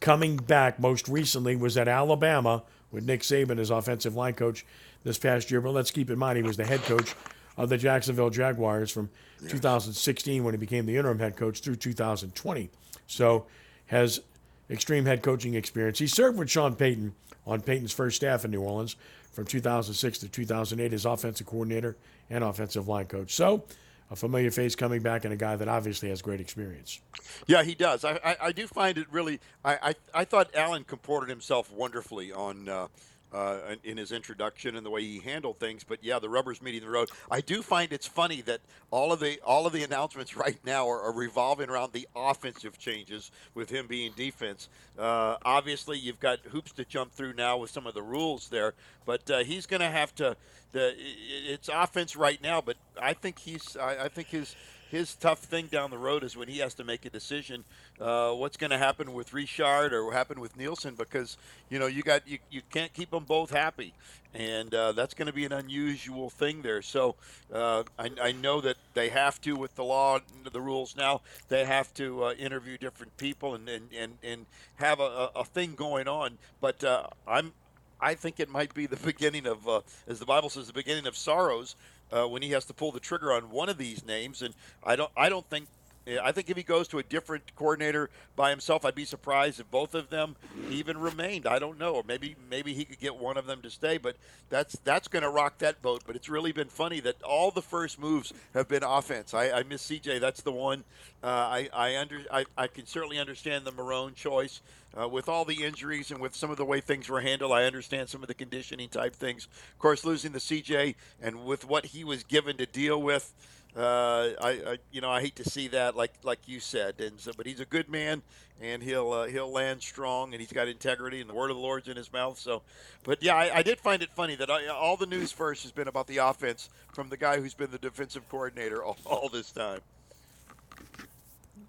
[0.00, 4.66] coming back most recently was at Alabama with Nick Saban as offensive line coach
[5.04, 5.60] this past year.
[5.60, 7.14] But let's keep in mind he was the head coach
[7.56, 9.10] of the Jacksonville Jaguars from
[9.48, 12.68] 2016 when he became the interim head coach through 2020.
[13.06, 13.46] So
[13.86, 14.20] has
[14.68, 15.98] extreme head coaching experience.
[15.98, 17.14] He served with Sean Payton
[17.46, 18.96] on Payton's first staff in New Orleans
[19.32, 21.96] from 2006 to 2008 as offensive coordinator
[22.30, 23.34] and offensive line coach.
[23.34, 23.64] So
[24.10, 27.00] a familiar face coming back and a guy that obviously has great experience.
[27.46, 28.04] Yeah, he does.
[28.04, 29.40] I, I, I do find it really.
[29.64, 32.68] I, I, I thought Allen comported himself wonderfully on.
[32.68, 32.88] Uh,
[33.32, 36.80] uh, in his introduction and the way he handled things, but yeah, the rubber's meeting
[36.80, 37.10] the road.
[37.30, 38.60] I do find it's funny that
[38.90, 42.78] all of the all of the announcements right now are, are revolving around the offensive
[42.78, 44.68] changes with him being defense.
[44.98, 48.74] Uh, obviously, you've got hoops to jump through now with some of the rules there,
[49.04, 50.36] but uh, he's going to have to.
[50.72, 53.76] The it's offense right now, but I think he's.
[53.76, 54.54] I, I think his
[54.90, 57.64] his tough thing down the road is when he has to make a decision
[58.00, 61.36] uh, what's going to happen with Richard or happen with Nielsen because
[61.70, 63.94] you know you got you, you can't keep them both happy.
[64.34, 66.82] And uh, that's going to be an unusual thing there.
[66.82, 67.14] So
[67.50, 71.22] uh, I, I, know that they have to with the law and the rules now
[71.48, 75.74] they have to uh, interview different people and, and, and, and have a, a thing
[75.74, 76.36] going on.
[76.60, 77.52] But uh, I'm
[78.00, 81.06] I think it might be the beginning of, uh, as the Bible says, the beginning
[81.06, 81.76] of sorrows
[82.12, 84.42] uh, when he has to pull the trigger on one of these names.
[84.42, 85.68] And I don't, I don't think.
[86.06, 89.68] I think if he goes to a different coordinator by himself, I'd be surprised if
[89.70, 90.36] both of them
[90.70, 91.46] even remained.
[91.46, 93.98] I don't know, maybe maybe he could get one of them to stay.
[93.98, 94.16] But
[94.48, 96.02] that's that's going to rock that boat.
[96.06, 99.34] But it's really been funny that all the first moves have been offense.
[99.34, 100.20] I, I miss CJ.
[100.20, 100.84] That's the one.
[101.24, 104.60] Uh, I I under I, I can certainly understand the Marrone choice.
[104.98, 107.64] Uh, with all the injuries and with some of the way things were handled, I
[107.64, 109.46] understand some of the conditioning type things.
[109.74, 113.34] Of course, losing the CJ and with what he was given to deal with,
[113.76, 117.00] uh, I, I, you know I hate to see that, like like you said.
[117.00, 118.22] And so, but he's a good man,
[118.60, 121.62] and he'll uh, he'll land strong, and he's got integrity, and the word of the
[121.62, 122.38] Lord's in his mouth.
[122.38, 122.62] So,
[123.04, 125.72] but yeah, I, I did find it funny that I, all the news first has
[125.72, 129.50] been about the offense from the guy who's been the defensive coordinator all, all this
[129.50, 129.80] time.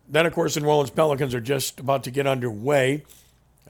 [0.10, 3.04] Then, of course, the New Orleans Pelicans are just about to get underway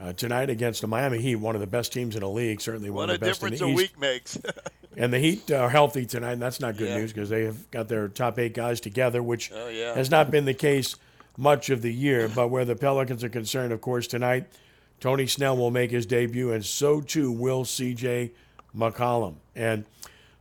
[0.00, 2.90] uh, tonight against the Miami Heat, one of the best teams in the league, certainly
[2.90, 3.62] one what of the best in the East.
[3.62, 4.38] What a difference a week makes.
[4.96, 6.98] and the Heat are healthy tonight, and that's not good yeah.
[6.98, 9.94] news because they have got their top eight guys together, which oh, yeah.
[9.94, 10.96] has not been the case
[11.36, 12.28] much of the year.
[12.34, 14.46] But where the Pelicans are concerned, of course, tonight,
[15.00, 18.32] Tony Snell will make his debut, and so too will C.J.
[18.76, 19.36] McCollum.
[19.56, 19.84] And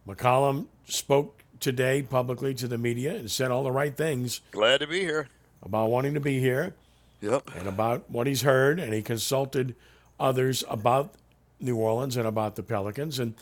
[0.08, 4.42] McCollum spoke today publicly to the media and said all the right things.
[4.52, 5.28] Glad to be here
[5.64, 6.76] about wanting to be here.
[7.22, 7.52] Yep.
[7.56, 9.76] And about what he's heard, and he consulted
[10.20, 11.14] others about
[11.60, 13.20] New Orleans and about the Pelicans.
[13.20, 13.34] And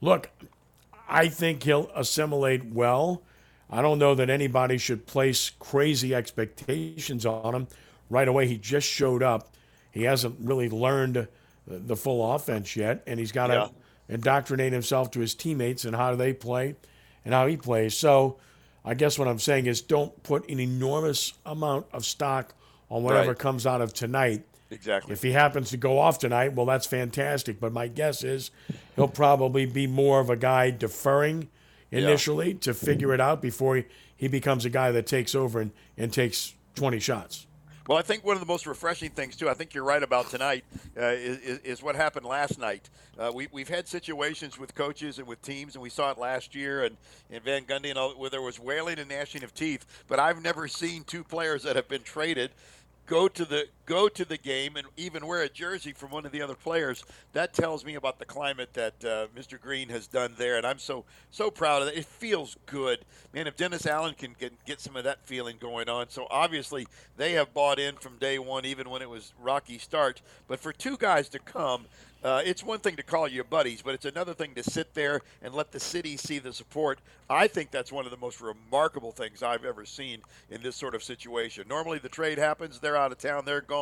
[0.00, 0.30] look,
[1.08, 3.22] I think he'll assimilate well.
[3.70, 7.68] I don't know that anybody should place crazy expectations on him
[8.08, 8.46] right away.
[8.46, 9.54] He just showed up.
[9.90, 11.28] He hasn't really learned
[11.66, 13.68] the full offense yet, and he's got to yeah.
[14.14, 16.76] indoctrinate himself to his teammates and how they play
[17.24, 17.94] and how he plays.
[17.94, 18.38] So
[18.84, 22.54] I guess what I'm saying is don't put an enormous amount of stock
[22.90, 23.38] on whatever right.
[23.38, 24.44] comes out of tonight.
[24.70, 25.12] Exactly.
[25.12, 27.58] If he happens to go off tonight, well, that's fantastic.
[27.58, 28.50] But my guess is
[28.96, 31.48] he'll probably be more of a guy deferring
[31.90, 32.58] initially yeah.
[32.60, 33.84] to figure it out before he,
[34.16, 37.46] he becomes a guy that takes over and, and takes 20 shots.
[37.88, 39.48] Well, I think one of the most refreshing things too.
[39.48, 40.62] I think you're right about tonight
[40.94, 42.90] uh, is, is, what happened last night.
[43.18, 46.54] Uh, we, we've had situations with coaches and with teams, and we saw it last
[46.54, 46.98] year and
[47.30, 49.86] in Van Gundy and all, where there was wailing and gnashing of teeth.
[50.06, 52.50] But I've never seen two players that have been traded
[53.08, 56.30] go to the go to the game and even wear a jersey from one of
[56.30, 57.04] the other players.
[57.32, 59.58] That tells me about the climate that uh, Mr.
[59.58, 61.96] Green has done there, and I'm so so proud of it.
[61.96, 63.00] It feels good,
[63.32, 63.46] man.
[63.46, 67.32] If Dennis Allen can get, get some of that feeling going on, so obviously they
[67.32, 70.20] have bought in from day one, even when it was rocky start.
[70.46, 71.86] But for two guys to come
[72.22, 75.20] uh, it's one thing to call your buddies, but it's another thing to sit there
[75.40, 76.98] and let the city see the support.
[77.30, 80.96] I think that's one of the most remarkable things I've ever seen in this sort
[80.96, 81.66] of situation.
[81.68, 83.77] Normally, the trade happens, they're out of town, they're gone,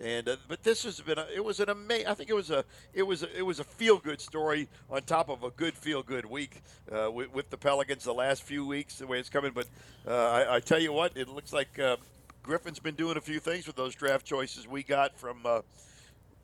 [0.00, 2.06] and uh, but this has been a, it was an amazing.
[2.06, 2.64] I think it was a
[2.94, 6.02] it was a, it was a feel good story on top of a good feel
[6.02, 9.52] good week uh, with, with, the Pelicans the last few weeks the way it's coming.
[9.54, 9.66] But
[10.06, 11.96] uh, I, I, tell you what, it looks like uh,
[12.42, 15.60] Griffin's been doing a few things with those draft choices we got from uh,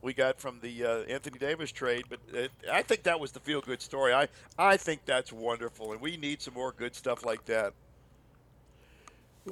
[0.02, 2.04] we got from the uh, Anthony Davis trade.
[2.08, 4.12] But it, I think that was the feel good story.
[4.12, 7.72] I, I think that's wonderful, and we need some more good stuff like that.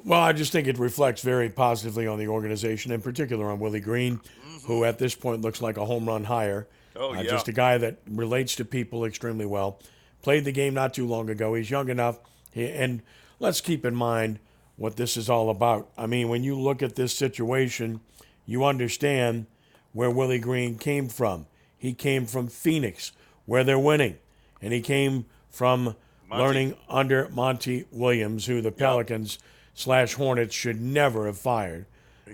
[0.03, 3.79] Well, I just think it reflects very positively on the organization, in particular on Willie
[3.79, 4.67] Green, mm-hmm.
[4.67, 6.67] who at this point looks like a home run hire.
[6.95, 7.31] Oh, Uh, yeah.
[7.31, 9.79] Just a guy that relates to people extremely well.
[10.21, 11.53] Played the game not too long ago.
[11.53, 12.19] He's young enough.
[12.51, 13.01] He, and
[13.39, 14.39] let's keep in mind
[14.75, 15.89] what this is all about.
[15.97, 18.01] I mean, when you look at this situation,
[18.45, 19.45] you understand
[19.93, 21.47] where Willie Green came from.
[21.77, 23.11] He came from Phoenix,
[23.45, 24.17] where they're winning.
[24.61, 25.95] And he came from
[26.29, 29.37] learning under Monty Williams, who the Pelicans
[29.75, 31.85] slash Hornets should never have fired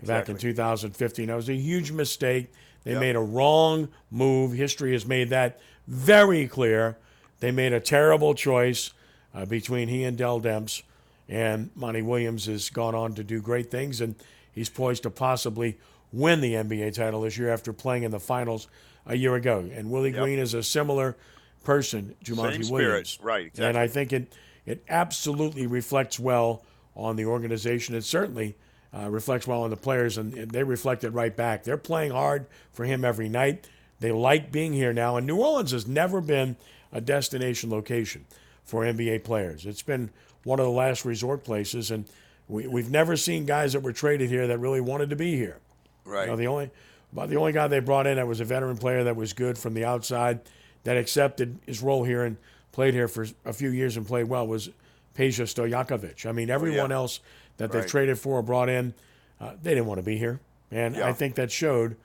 [0.03, 1.27] back in 2015.
[1.27, 2.51] That was a huge mistake.
[2.83, 4.53] They made a wrong move.
[4.53, 6.97] History has made that very clear.
[7.39, 8.91] They made a terrible choice
[9.35, 10.83] uh, between he and Dell Demps,
[11.27, 14.15] and Monty Williams has gone on to do great things, and
[14.51, 15.77] he's poised to possibly
[16.11, 18.67] win the NBA title this year after playing in the finals
[19.05, 19.69] a year ago.
[19.73, 21.15] And Willie Green is a similar
[21.63, 22.57] person to Monty.
[22.69, 23.19] Williams.
[23.21, 23.77] Right, And.
[23.77, 24.33] I think it
[24.65, 26.63] it absolutely reflects well
[26.95, 27.95] on the organization.
[27.95, 28.55] It certainly
[28.93, 31.63] uh, reflects well on the players, and, they reflect it right back.
[31.63, 33.67] They're playing hard for him every night.
[33.99, 36.57] They like being here now, and New Orleans has never been
[36.91, 38.25] a destination location
[38.63, 39.65] for NBA players.
[39.65, 40.09] It's been
[40.43, 42.05] one of the last resort places, and
[42.47, 45.59] we, we've never seen guys that were traded here that really wanted to be here.
[46.03, 46.23] Right.
[46.23, 46.71] You know, the only,
[47.13, 49.57] but the only guy they brought in that was a veteran player that was good
[49.57, 50.41] from the outside,
[50.83, 52.37] that accepted his role here and
[52.71, 54.69] played here for a few years and played well was
[55.15, 56.25] Peja Stojakovic.
[56.25, 57.19] I mean, everyone else
[57.57, 58.93] that they've traded for or brought in,
[59.39, 60.39] uh, they didn't want to be here,
[60.71, 61.07] and Yeah.
[61.07, 61.95] I think that showed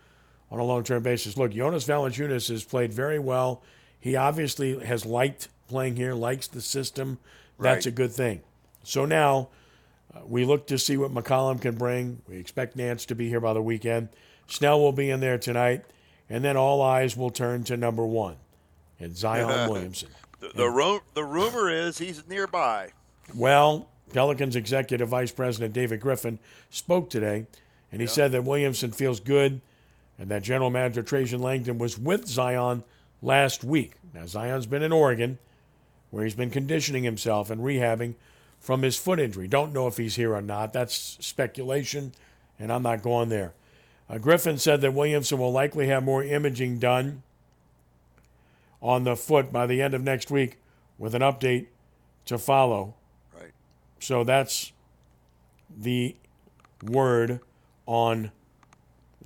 [0.50, 1.36] on a long-term basis.
[1.36, 3.62] Look, Jonas Valanciunas has played very well.
[3.98, 7.18] He obviously has liked playing here, likes the system.
[7.58, 7.92] That's Right.
[7.92, 8.42] a good thing.
[8.84, 9.48] So now
[10.14, 12.22] uh, we look to see what McCollum can bring.
[12.28, 14.08] We expect Nance to be here by the weekend.
[14.46, 15.84] Snell will be in there tonight,
[16.30, 18.36] and then all eyes will turn to number one,
[19.00, 20.10] and Zion Williamson.
[20.40, 22.90] The the, ru- the rumor is he's nearby.
[23.34, 26.38] Well, Pelicans executive vice president David Griffin
[26.70, 27.46] spoke today,
[27.90, 29.60] and he said that Williamson feels good,
[30.18, 32.84] and that general manager Trajan Langdon was with Zion
[33.22, 33.94] last week.
[34.14, 35.38] Now Zion's been in Oregon,
[36.10, 38.14] where he's been conditioning himself and rehabbing
[38.60, 39.48] from his foot injury.
[39.48, 40.72] Don't know if he's here or not.
[40.72, 42.12] That's speculation,
[42.58, 43.54] and I'm not going there.
[44.08, 47.22] Uh, Griffin said that Williamson will likely have more imaging done
[48.86, 50.58] on the foot by the end of next week,
[50.96, 51.66] with an update
[52.24, 52.94] to follow.
[53.34, 53.50] Right.
[53.98, 54.70] So that's
[55.76, 56.14] the
[56.84, 57.40] word
[57.84, 58.30] on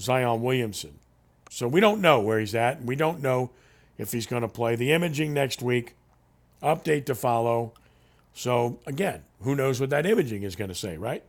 [0.00, 0.98] Zion Williamson.
[1.50, 2.82] So we don't know where he's at.
[2.82, 3.50] We don't know
[3.98, 4.76] if he's going to play.
[4.76, 5.94] The imaging next week,
[6.62, 7.74] update to follow.
[8.32, 11.22] So again, who knows what that imaging is going to say, right?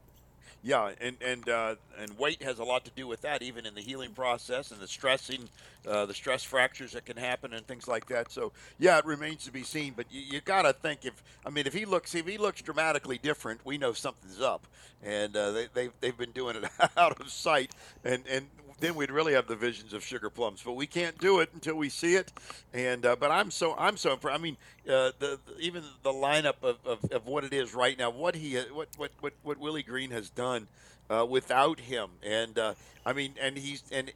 [0.64, 3.74] Yeah, and and uh, and weight has a lot to do with that, even in
[3.74, 5.50] the healing process and the stressing,
[5.88, 8.32] uh, the stress fractures that can happen and things like that.
[8.32, 9.94] So yeah, it remains to be seen.
[9.96, 12.62] But you, you got to think if I mean if he looks if he looks
[12.62, 14.68] dramatically different, we know something's up,
[15.02, 16.66] and uh, they they they've been doing it
[16.98, 17.72] out of sight,
[18.04, 18.46] and and
[18.82, 20.62] then we'd really have the visions of sugar plums.
[20.64, 22.32] But we can't do it until we see it.
[22.74, 24.20] And uh, but I'm so I'm so.
[24.30, 24.58] I mean,
[24.88, 28.36] uh, the, the even the lineup of, of, of what it is right now, what
[28.36, 30.68] he what what what, what Willie Green has done
[31.10, 32.74] uh, without him, and uh,
[33.06, 34.12] I mean, and he's and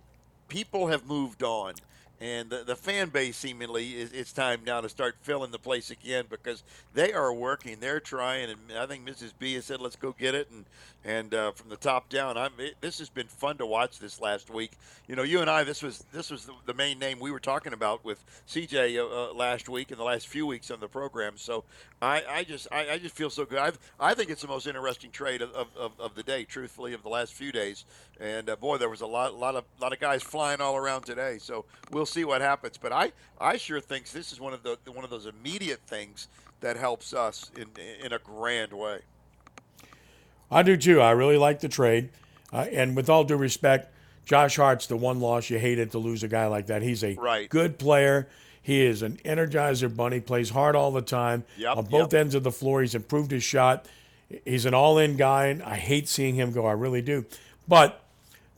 [0.47, 1.75] people have moved on.
[2.21, 5.91] And the, the fan base seemingly is it's time now to start filling the place
[5.91, 6.63] again because
[6.93, 9.33] they are working, they're trying, and I think Mrs.
[9.37, 10.65] B has said let's go get it, and
[11.05, 14.19] and uh, from the top down, I'm it, this has been fun to watch this
[14.19, 14.71] last week.
[15.07, 17.73] You know, you and I, this was this was the, main name we were talking
[17.73, 21.33] about with CJ uh, uh, last week and the last few weeks on the program.
[21.37, 21.63] So
[22.01, 23.59] I, I just I, I just feel so good.
[23.59, 26.93] I've, I think it's the most interesting trade of, of, of, of the day, truthfully,
[26.93, 27.85] of the last few days.
[28.19, 31.03] And uh, boy, there was a lot lot of lot of guys flying all around
[31.03, 31.37] today.
[31.39, 32.77] So we'll see what happens.
[32.77, 36.27] But I I sure think this is one of the one of those immediate things
[36.61, 37.67] that helps us in
[38.03, 38.99] in a grand way.
[40.51, 41.01] I do too.
[41.01, 42.09] I really like the trade.
[42.53, 43.91] Uh, and with all due respect,
[44.25, 46.81] Josh Hart's the one loss you hated to lose a guy like that.
[46.81, 47.49] He's a Right.
[47.49, 48.27] good player.
[48.61, 52.21] He is an energizer bunny, plays hard all the time Yep, on both yep.
[52.21, 52.81] ends of the floor.
[52.81, 53.87] He's improved his shot.
[54.43, 56.65] He's an all in guy, and I hate seeing him go.
[56.65, 57.25] I really do.
[57.67, 58.01] But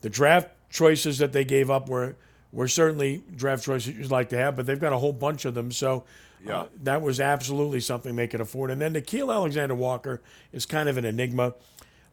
[0.00, 2.16] the draft choices that they gave up were,
[2.52, 5.54] were certainly draft choices you'd like to have, but they've got a whole bunch of
[5.54, 5.70] them.
[5.70, 6.04] So
[6.44, 6.60] Yeah.
[6.60, 8.70] uh, that was absolutely something they could afford.
[8.70, 10.20] And then Nickeil Alexander Walker
[10.52, 11.54] is kind of an enigma,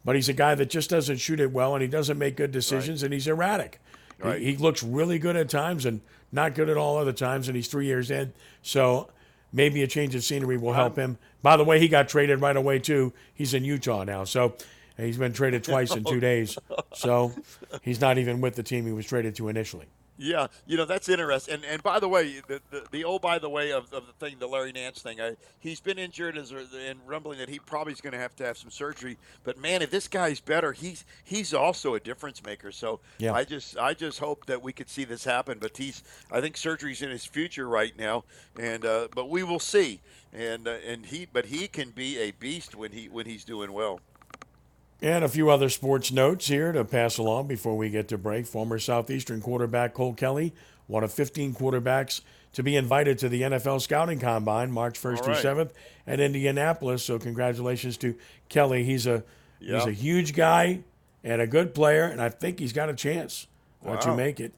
[0.03, 2.51] but he's a guy that just doesn't shoot it well and he doesn't make good
[2.51, 3.79] decisions and he's erratic.
[4.17, 4.41] He- Right.
[4.41, 5.99] He, looks really good at times and
[6.31, 8.31] not good at all other times, and he's three years in.
[8.61, 9.09] So
[9.53, 11.17] maybe a change of scenery will help him.
[11.41, 13.11] By the way, he got traded right away, too.
[13.33, 14.23] He's in Utah now.
[14.23, 14.55] So
[14.97, 16.57] he's been traded twice in two days.
[16.93, 17.33] So
[17.81, 19.85] he's not even with the team he was traded to initially.
[20.17, 21.55] Yeah, you know that's interesting.
[21.55, 24.13] And and by the way, the the, the oh by the way of, of the
[24.13, 27.91] thing, the Larry Nance thing, I, he's been injured as and rumbling that he probably
[27.91, 29.17] is going to have to have some surgery.
[29.43, 32.71] But man, if this guy's better, he's he's also a difference maker.
[32.71, 33.33] So Yeah.
[33.33, 35.57] I just I just hope that we could see this happen.
[35.59, 36.01] But he's
[36.31, 38.23] I think surgery's in his future right now,
[38.57, 40.01] and uh, but we will see.
[40.31, 43.73] And uh, and he but he can be a beast when he when he's doing
[43.73, 43.99] well.
[45.01, 48.45] And a few other sports notes here to pass along before we get to break.
[48.45, 50.53] Former Southeastern quarterback Cole Kelly,
[50.87, 52.21] one of 15 quarterbacks
[52.53, 55.43] to be invited to the NFL Scouting Combine March 1st All through right.
[55.43, 55.71] 7th
[56.07, 57.03] at Indianapolis.
[57.03, 58.15] So congratulations to
[58.47, 58.85] Kelly.
[58.85, 59.23] He's a
[59.59, 60.79] he's a huge guy
[61.23, 63.47] and a good player, and I think he's got a chance
[63.85, 64.53] uh, to make it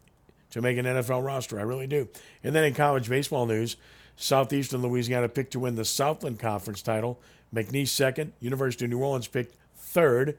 [0.51, 1.59] to make an NFL roster.
[1.59, 2.07] I really do.
[2.43, 3.77] And then in college baseball news,
[4.15, 7.19] Southeastern Louisiana picked to win the Southland Conference title.
[7.53, 8.33] McNeese second.
[8.39, 9.55] University of New Orleans picked
[9.87, 10.37] third.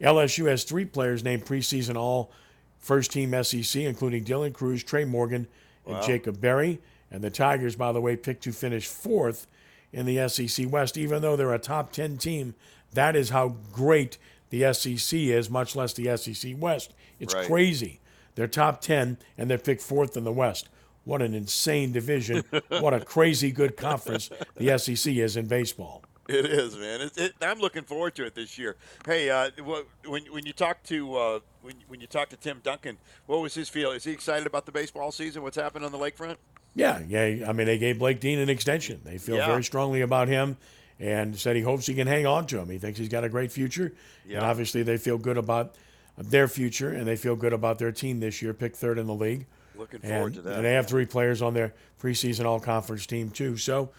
[0.00, 2.30] LSU has three players named preseason All
[2.78, 5.46] First Team SEC, including Dylan Crews, Tre' Morgan,
[5.86, 6.02] and Wow.
[6.06, 6.80] Jacob Berry.
[7.10, 9.46] And the Tigers, by the way, picked to finish fourth
[9.92, 12.54] in the SEC West, even though they're a top 10 team.
[12.92, 14.18] That is how great
[14.50, 16.92] the SEC is, much less the SEC West.
[17.18, 17.46] It's Right.
[17.46, 18.00] crazy.
[18.34, 20.68] They're top 10, and they're picked fourth in the West.
[21.04, 22.44] What an insane division.
[22.68, 26.02] what a crazy good conference the SEC is in baseball.
[26.28, 27.00] It is, man.
[27.00, 28.76] It, it, I'm looking forward to it this year.
[29.06, 32.60] Hey, uh, what, when when you talk to uh, when when you talk to Tim
[32.62, 33.92] Duncan, what was his feel?
[33.92, 35.42] Is he excited about the baseball season?
[35.42, 36.36] What's happened on the lakefront?
[36.74, 37.48] Yeah, yeah.
[37.48, 39.00] I mean, they gave Blake Dean an extension.
[39.04, 39.46] They feel Yeah.
[39.46, 40.58] very strongly about him
[41.00, 42.68] and said he hopes he can hang on to him.
[42.68, 43.94] He thinks he's got a great future.
[44.28, 45.76] And obviously, they feel good about
[46.18, 49.14] their future and they feel good about their team this year, picked third in the
[49.14, 49.46] league.
[49.76, 50.56] Looking forward And, to that.
[50.56, 51.72] and they have three players on their
[52.02, 53.56] preseason all conference team, too.
[53.56, 53.90] So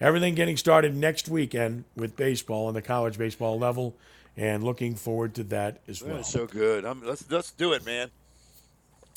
[0.00, 3.96] everything getting started next weekend with baseball on the college baseball level
[4.36, 6.22] and looking forward to that as well.
[6.24, 6.84] so good.
[6.84, 8.10] I'm, let's let's do it, man.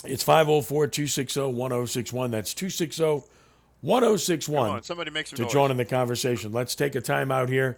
[0.05, 2.32] It's 504 260 1061.
[2.32, 3.28] That's 260
[3.82, 5.51] 1061 Come on, somebody make some to noise.
[5.51, 6.51] join in the conversation.
[6.51, 7.78] Let's take a time out here.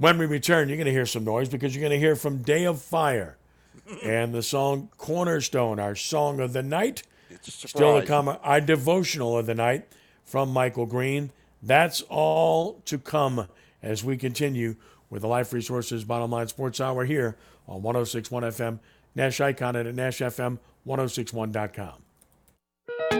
[0.00, 2.38] When we return, you're going to hear some noise because you're going to hear from
[2.38, 3.36] Day of Fire
[4.04, 7.02] and the song Cornerstone, our song of the night.
[7.30, 9.88] It's a Still to come, our devotional of the night
[10.24, 11.30] from Michael Green.
[11.64, 13.48] That's all to come
[13.82, 14.76] as we continue
[15.08, 18.80] with the Life Resources Bottom Line Sports Hour here on 1061 FM,
[19.14, 22.03] Nash Icon, at NashFM1061.com.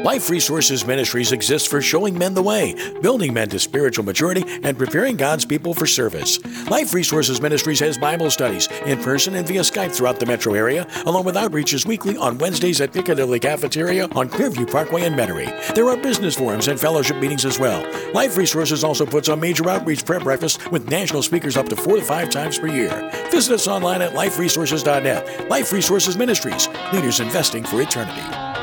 [0.05, 4.77] Life Resources Ministries exists for showing men the way, building men to spiritual maturity, and
[4.77, 6.39] preparing God's people for service.
[6.69, 10.87] Life Resources Ministries has Bible studies in person and via Skype throughout the metro area,
[11.07, 15.75] along with outreaches weekly on Wednesdays at Piccadilly Cafeteria on Clearview Parkway in Metairie.
[15.75, 17.83] There are business forums and fellowship meetings as well.
[18.13, 21.97] Life Resources also puts on major outreach prayer breakfasts with national speakers up to four
[21.97, 23.11] to five times per year.
[23.31, 25.49] Visit us online at liferesources.net.
[25.49, 28.54] Life Resources Ministries, leaders investing for eternity.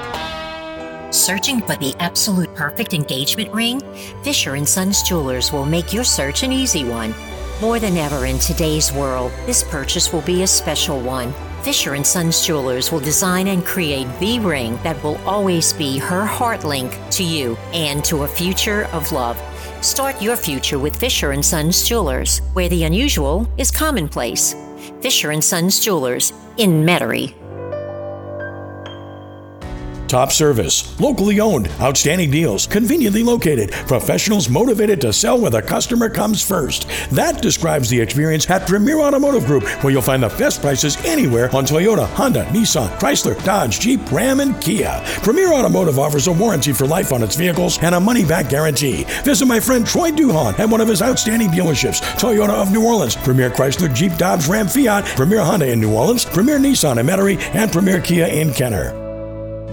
[1.11, 3.81] Searching for the absolute perfect engagement ring?
[4.23, 7.13] Fisher & Sons Jewelers will make your search an easy one.
[7.59, 11.33] More than ever in today's world, this purchase will be a special one.
[11.63, 16.25] Fisher & Sons Jewelers will design and create the ring that will always be her
[16.25, 19.37] heart link to you and to a future of love.
[19.81, 24.55] Start your future with Fisher & Sons Jewelers, where the unusual is commonplace.
[25.01, 27.40] Fisher & Sons Jewelers in Metairie.
[30.11, 36.09] Top service, locally owned, outstanding deals, conveniently located, professionals motivated to sell where the customer
[36.09, 36.85] comes first.
[37.11, 41.45] That describes the experience at Premier Automotive Group, where you'll find the best prices anywhere
[41.55, 45.01] on Toyota, Honda, Nissan, Chrysler, Dodge, Jeep, Ram, and Kia.
[45.23, 49.05] Premier Automotive offers a warranty for life on its vehicles and a money back guarantee.
[49.23, 53.15] Visit my friend Troy Duhon at one of his outstanding dealerships Toyota of New Orleans,
[53.15, 57.39] Premier Chrysler, Jeep, Dodge, Ram, Fiat, Premier Honda in New Orleans, Premier Nissan in Metairie,
[57.55, 59.00] and Premier Kia in Kenner.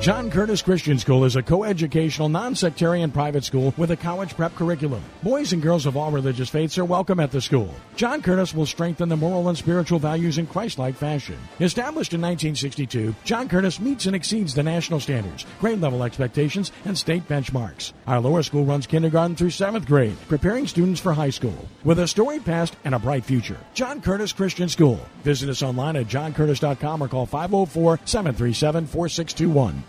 [0.00, 5.02] John Curtis Christian School is a coeducational, non-sectarian private school with a college prep curriculum.
[5.24, 7.74] Boys and girls of all religious faiths are welcome at the school.
[7.96, 11.36] John Curtis will strengthen the moral and spiritual values in Christ-like fashion.
[11.58, 16.96] Established in 1962, John Curtis meets and exceeds the national standards, grade level expectations, and
[16.96, 17.92] state benchmarks.
[18.06, 21.68] Our lower school runs kindergarten through seventh grade, preparing students for high school.
[21.82, 25.00] With a storied past and a bright future, John Curtis Christian School.
[25.24, 29.87] Visit us online at johncurtis.com or call 504 737 4621.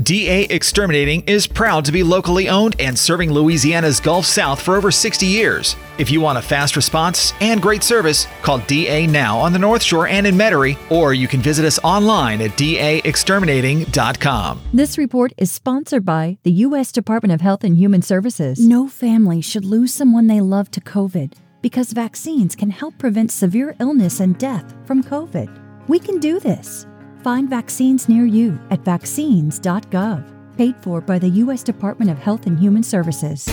[0.00, 4.92] DA Exterminating is proud to be locally owned and serving Louisiana's Gulf South for over
[4.92, 5.74] 60 years.
[5.98, 9.82] If you want a fast response and great service, call DA now on the North
[9.82, 14.60] Shore and in Metairie, or you can visit us online at daexterminating.com.
[14.72, 16.92] This report is sponsored by the U.S.
[16.92, 18.64] Department of Health and Human Services.
[18.64, 23.74] No family should lose someone they love to COVID because vaccines can help prevent severe
[23.80, 25.88] illness and death from COVID.
[25.88, 26.86] We can do this.
[27.22, 30.24] Find vaccines near you at vaccines.gov.
[30.56, 31.62] Paid for by the U.S.
[31.62, 33.48] Department of Health and Human Services.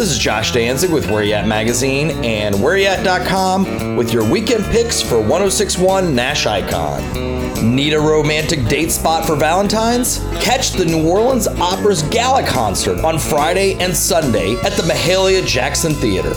[0.00, 5.02] This is Josh Danzig with Where You At Magazine and WhereYat.com with your weekend picks
[5.02, 7.76] for 1061 Nash Icon.
[7.76, 10.20] Need a romantic date spot for Valentine's?
[10.40, 15.92] Catch the New Orleans Opera's Gala concert on Friday and Sunday at the Mahalia Jackson
[15.92, 16.32] Theater.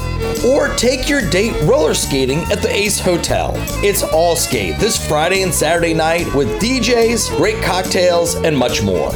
[0.45, 3.53] Or take your date roller skating at the Ace Hotel.
[3.81, 9.09] It's all skate this Friday and Saturday night with DJs, great cocktails, and much more.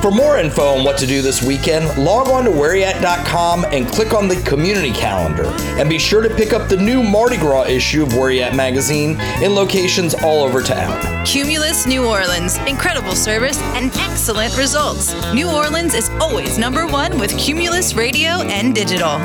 [0.00, 4.14] For more info on what to do this weekend, log on to whereyat.com and click
[4.14, 5.46] on the community calendar.
[5.76, 8.54] And be sure to pick up the new Mardi Gras issue of Where You At
[8.54, 11.26] magazine in locations all over town.
[11.26, 12.58] Cumulus New Orleans.
[12.58, 15.14] Incredible service and excellent results.
[15.34, 19.18] New Orleans is always number one with Cumulus Radio and Digital.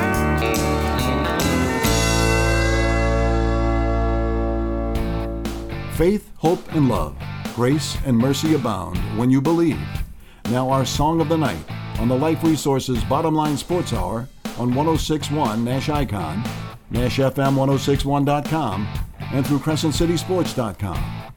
[5.93, 7.15] Faith, hope, and love.
[7.55, 10.02] Grace and mercy abound when you believe.
[10.49, 11.63] Now, our song of the night
[11.99, 14.27] on the Life Resources Bottom Line Sports Hour
[14.57, 16.43] on 1061 Nash Icon,
[16.91, 18.87] NashFM1061.com,
[19.31, 21.31] and through CrescentCitySports.com.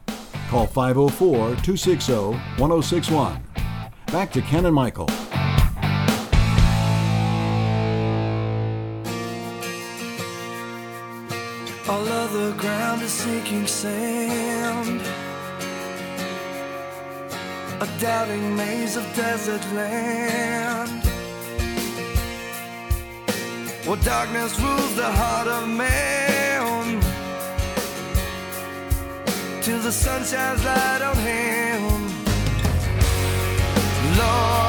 [0.48, 2.12] Call 504 260
[2.58, 3.42] 1061.
[4.06, 5.08] Back to Ken and Michael.
[11.88, 15.02] All of the ground is sinking sand.
[17.78, 21.04] A doubting maze of desert land.
[23.84, 27.00] Where darkness rules the heart of man.
[29.60, 31.82] Till the sun shines light on him.
[34.18, 34.65] Lord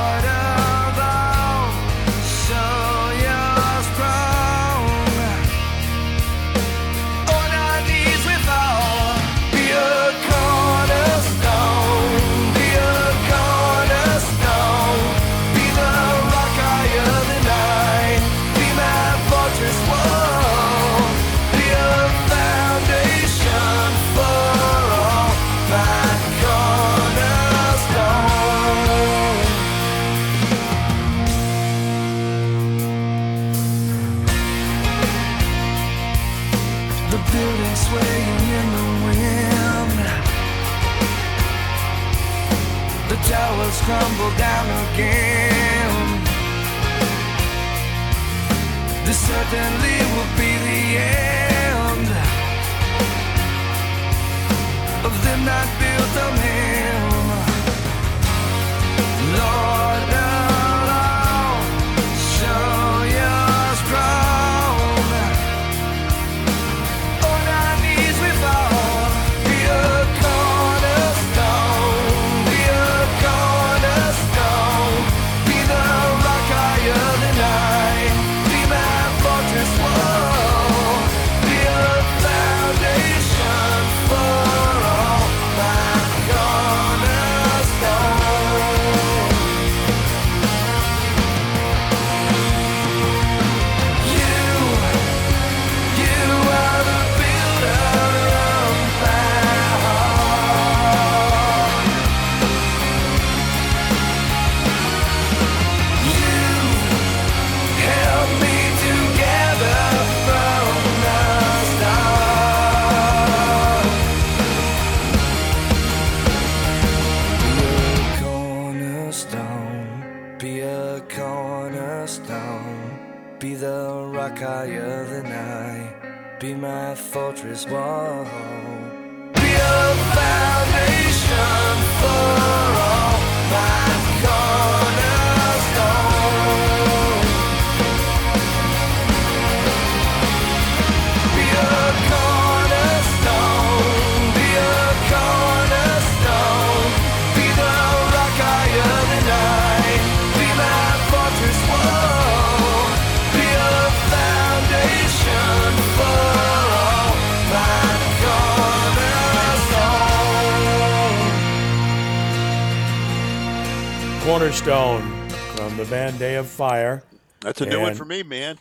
[166.38, 167.04] of Fire.
[167.42, 168.58] That's a new one for me, man.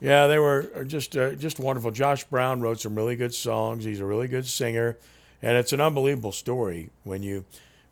[0.00, 1.90] Yeah, they were just uh, just wonderful.
[1.90, 3.84] Josh Brown wrote some really good songs.
[3.84, 4.96] He's a really good singer,
[5.42, 7.44] and it's an unbelievable story when you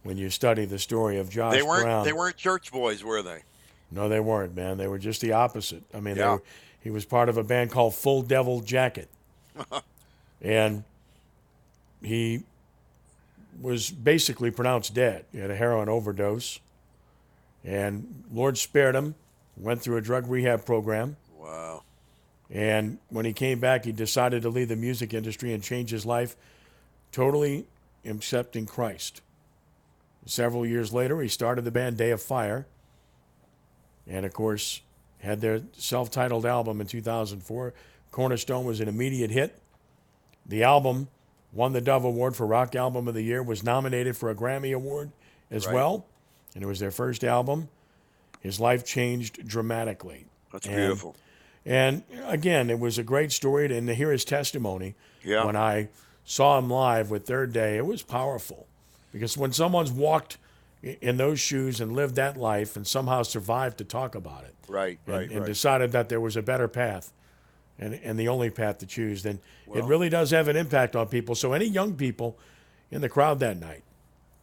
[0.02, 2.04] when you study the story of Josh They weren't Brown.
[2.04, 3.42] they weren't church boys, were they?
[3.90, 4.78] No, they weren't, man.
[4.78, 5.82] They were just the opposite.
[5.94, 6.34] I mean, they Yeah.
[6.34, 6.42] were,
[6.80, 9.08] he was part of a band called Full Devil Jacket,
[10.40, 10.84] and
[12.02, 12.42] he
[13.60, 15.24] was basically pronounced dead.
[15.32, 16.60] He had a heroin overdose.
[17.64, 19.16] And Lord spared him,
[19.56, 21.16] went through a drug rehab program.
[21.38, 21.82] Wow.
[22.50, 26.06] And when he came back, he decided to leave the music industry and change his
[26.06, 26.36] life,
[27.12, 27.66] totally
[28.04, 29.20] accepting Christ.
[30.26, 32.66] Several years later, he started the band Day of Fire.
[34.06, 34.82] And of course,
[35.18, 37.74] had their self titled album in 2004.
[38.10, 39.58] Cornerstone was an immediate hit.
[40.44, 41.08] The album
[41.52, 44.74] won the Dove Award for Rock Album of the Year, was nominated for a Grammy
[44.74, 45.10] Award
[45.50, 45.74] as Right.
[45.74, 46.06] well.
[46.54, 47.68] And it was their first album.
[48.40, 50.26] His life changed dramatically.
[50.52, 51.16] That's And- beautiful.
[51.64, 55.44] And again, it was a great story, and to hear his testimony Yeah.
[55.44, 55.88] when I
[56.24, 58.66] saw him live with Third Day, it was powerful.
[59.12, 60.38] Because when someone's walked
[60.82, 64.98] in those shoes and lived that life and somehow survived to talk about it, Right,
[65.06, 65.46] and, right, and right.
[65.46, 67.12] decided that there was a better path
[67.78, 69.40] and, and the only path to choose, then
[69.74, 71.34] it really does have an impact on people.
[71.34, 72.38] So, any young people
[72.92, 73.82] in the crowd that night,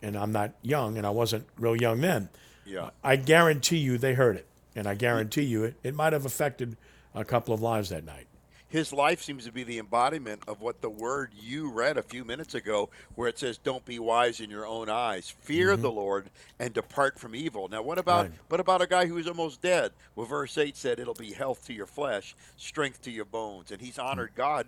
[0.01, 2.27] and I'm not young and I wasn't real young then,
[2.65, 2.89] Yeah.
[3.03, 4.47] I guarantee you they heard it.
[4.75, 6.77] And I guarantee you it, it might have affected
[7.13, 8.27] a couple of lives that night.
[8.67, 12.25] His life seems to be the embodiment of what the word you read a few
[12.25, 15.29] minutes ago, where it says, "Don't be wise in your own eyes.
[15.29, 18.31] Fear the Lord and depart from evil." Now, what about Mm-hmm.
[18.33, 18.41] Right.
[18.49, 19.91] what about a guy who is almost dead?
[20.15, 23.79] Well, verse eight said, "It'll be health to your flesh, strength to your bones," and
[23.79, 24.65] he's honored God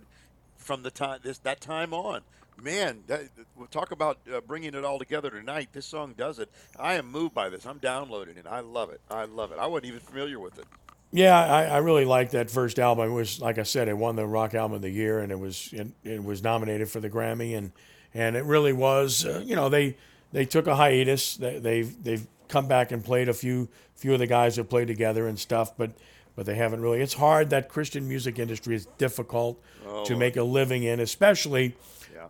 [0.56, 2.20] from the time this that time on.
[2.62, 3.22] Man, that,
[3.54, 5.68] we'll talk about uh, bringing it all together tonight.
[5.72, 6.50] This song does it.
[6.78, 7.66] I am moved by this.
[7.66, 8.46] I'm downloading it.
[8.48, 9.00] I love it.
[9.10, 9.58] I love it.
[9.58, 10.64] I wasn't even familiar with it.
[11.12, 13.10] Yeah, I, I really liked that first album.
[13.10, 15.38] It was like I said, it won the Rock Album of the Year, and it
[15.38, 17.72] was it, it was nominated for the Grammy, and
[18.12, 19.24] and it really was.
[19.24, 19.96] Uh, you know, they
[20.32, 21.36] they took a hiatus.
[21.36, 24.88] They, they've they've come back and played a few few of the guys that played
[24.88, 25.92] together and stuff, but
[26.34, 27.00] but they haven't really.
[27.00, 27.50] It's hard.
[27.50, 31.76] That Christian music industry is difficult Oh, to make a living in, especially.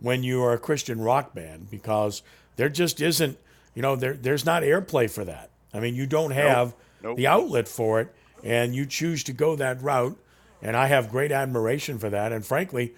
[0.01, 2.21] When you are a Christian rock band, because
[2.55, 3.37] there just isn't.
[3.75, 5.51] You know, there there's not airplay for that.
[5.73, 6.73] I mean, you don't have
[7.03, 7.17] Nope.
[7.17, 10.17] the outlet for it, and you choose to go that route.
[10.63, 12.31] And I have great admiration for that.
[12.31, 12.95] And frankly,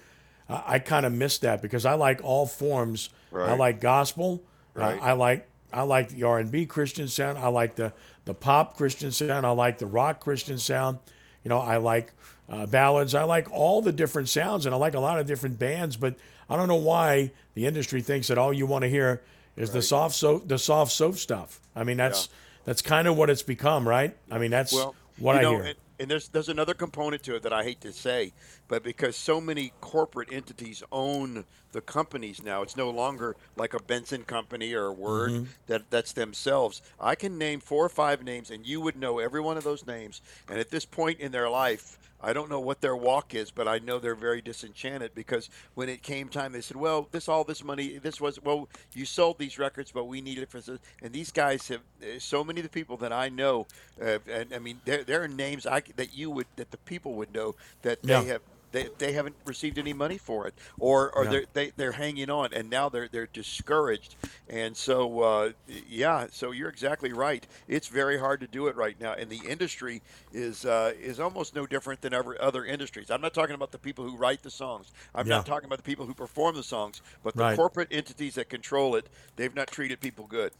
[0.48, 3.10] I, I kind of miss that because I like all forms.
[3.34, 4.42] I like gospel.
[4.76, 5.00] I- Right.
[5.02, 7.38] I like I like the R and B Christian sound.
[7.38, 7.92] I like the
[8.24, 9.46] the pop Christian sound.
[9.46, 11.00] I like the rock Christian sound.
[11.44, 12.14] You know, I like
[12.50, 13.14] uh, ballads.
[13.14, 15.98] I like all the different sounds, and I like a lot of different bands.
[15.98, 16.16] But
[16.50, 19.22] I don't know why the industry thinks that all you want to hear
[19.56, 21.60] is the soft so the soft soap stuff.
[21.76, 22.30] I mean, that's
[22.66, 24.16] that's kind of what it's become, right?
[24.32, 25.64] I mean, that's well, what you I know, hear.
[25.64, 28.34] And, and there's there's another component to it that I hate to say,
[28.68, 33.82] but because so many corporate entities own the companies now, it's no longer like a
[33.84, 35.48] Benson company or a Word Mhm.
[35.68, 36.82] that that's themselves.
[37.00, 39.86] I can name four or five names, and you would know every one of those
[39.86, 40.22] names.
[40.48, 43.68] And at this point in their life, I don't know what their walk is, but
[43.68, 47.44] I know they're very disenchanted because when it came time, they said, "Well, this all
[47.44, 50.80] this money, this was well, you sold these records, but we need it for." this."
[51.02, 53.68] And these guys have uh, so many of the people that I know,
[54.02, 57.16] uh, and I mean, there there are names I that you would that the people
[57.16, 58.24] would know that they Yeah.
[58.26, 58.42] have.
[58.72, 61.30] They, they haven't received any money for it, or or Yeah.
[61.32, 64.16] they're they, they're hanging on, and now they're they're discouraged,
[64.48, 67.48] and so uh, yeah, so you're exactly right.
[67.68, 70.02] It's very hard to do it right now, and the industry
[70.34, 73.10] is uh, is almost no different than ever other industries.
[73.10, 74.92] I'm not talking about the people who write the songs.
[75.16, 75.38] I'm Yeah.
[75.38, 77.56] not talking about the people who perform the songs, but the Right.
[77.56, 79.10] corporate entities that control it.
[79.36, 80.52] They've not treated people good.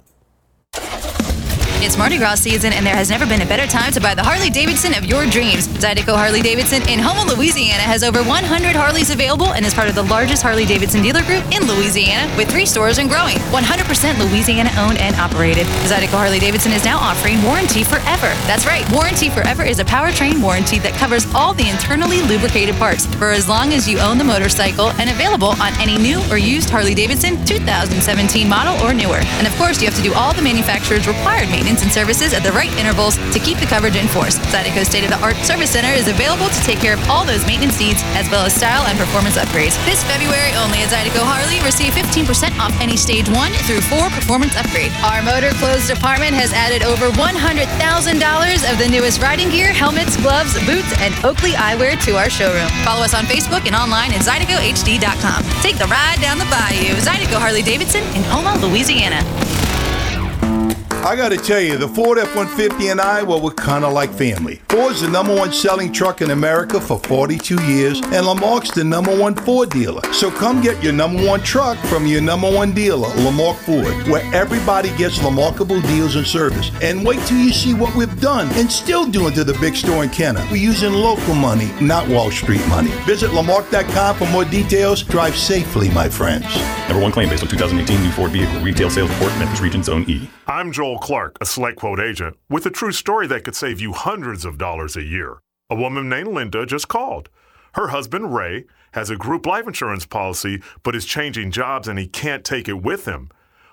[1.82, 4.22] It's Mardi Gras season, and there has never been a better time to buy the
[4.22, 5.66] Harley Davidson of your dreams.
[5.66, 9.96] Zydeco Harley Davidson in Houma, Louisiana has over 100 Harleys available and is part of
[9.96, 13.34] the largest Harley Davidson dealer group in Louisiana with three stores and growing.
[13.50, 13.82] 100%
[14.22, 15.66] Louisiana owned and operated.
[15.90, 18.30] Zydeco Harley Davidson is now offering Warranty Forever.
[18.46, 23.06] That's right, Warranty Forever is a powertrain warranty that covers all the internally lubricated parts
[23.18, 26.70] for as long as you own the motorcycle and available on any new or used
[26.70, 29.18] Harley Davidson 2017 model or newer.
[29.42, 32.36] And of course, you have to do all the manufacturer's required maintenance maintenance and services
[32.36, 34.36] at the right intervals to keep the coverage in force.
[34.52, 38.28] Zydeco's state-of-the-art service center is available to take care of all those maintenance needs, as
[38.28, 39.72] well as style and performance upgrades.
[39.88, 44.52] This February only at Zydeco Harley, receive 15% off any stage one through four performance
[44.52, 44.92] upgrade.
[45.00, 50.52] Our motor clothes department has added over $100,000 of the newest riding gear, helmets, gloves,
[50.68, 52.68] boots, and Oakley eyewear to our showroom.
[52.84, 55.40] Follow us on Facebook and online at ZydecoHD.com.
[55.64, 56.92] Take the ride down the bayou.
[57.00, 59.24] Zydeco Harley Davidson in Houma, Louisiana.
[61.04, 64.62] I gotta tell you, the Ford F 150 and I, well, we're kinda like family.
[64.68, 69.14] Ford's the number one selling truck in America for 42 years, and Lamarque's the number
[69.14, 70.00] one Ford dealer.
[70.12, 74.22] So come get your number one truck from your number one dealer, Lamarque Ford, where
[74.32, 76.70] everybody gets remarkable deals and service.
[76.80, 80.04] And wait till you see what we've done and still doing to the big store
[80.04, 80.46] in Kenner.
[80.52, 82.92] We're using local money, not Wall Street money.
[83.06, 85.02] Visit Lamarque.com for more details.
[85.02, 86.46] Drive safely, my friends.
[86.88, 90.04] Number one claim based on 2018 new Ford vehicle retail sales report, Memphis Region Zone
[90.08, 90.30] E.
[90.46, 93.92] I'm Joel Clark, a select quote agent, with a true story that could save you
[93.92, 95.38] hundreds of dollars a year.
[95.70, 97.28] A woman named Linda just called.
[97.74, 102.06] Her husband, Ray, has a group life insurance policy, but is changing jobs and he
[102.06, 103.30] can't take it with him.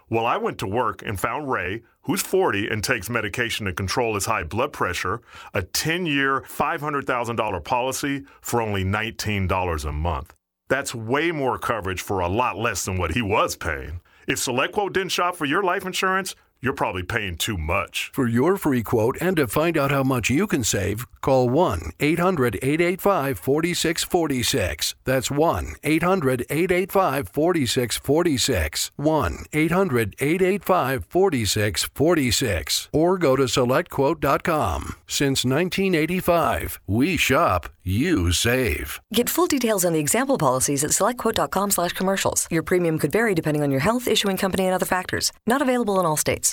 [0.10, 4.16] Well, I went to work and found Ray, who's 40 and takes medication to control
[4.16, 5.22] his high blood pressure,
[5.54, 10.34] a 10 year, $500,000 policy for only $19 a month.
[10.70, 14.02] That's way more coverage for a lot less than what he was paying.
[14.28, 18.12] If SelectQuote didn't shop for your life insurance, you're probably paying too much.
[18.14, 21.94] For your free quote and to find out how much you can save, call 1
[22.00, 24.96] 800 885 4646.
[25.06, 28.92] That's 1 800 885 4646.
[28.98, 32.90] 1 800 885 4646.
[32.92, 34.96] Or go to selectquote.com.
[35.08, 39.00] Since 1985, we shop, you save.
[39.14, 42.48] Get full details on the example policies at selectquote.com slash commercials.
[42.52, 45.32] Your premium could vary depending on your health, issuing company, and other factors.
[45.48, 46.49] Not available in all states.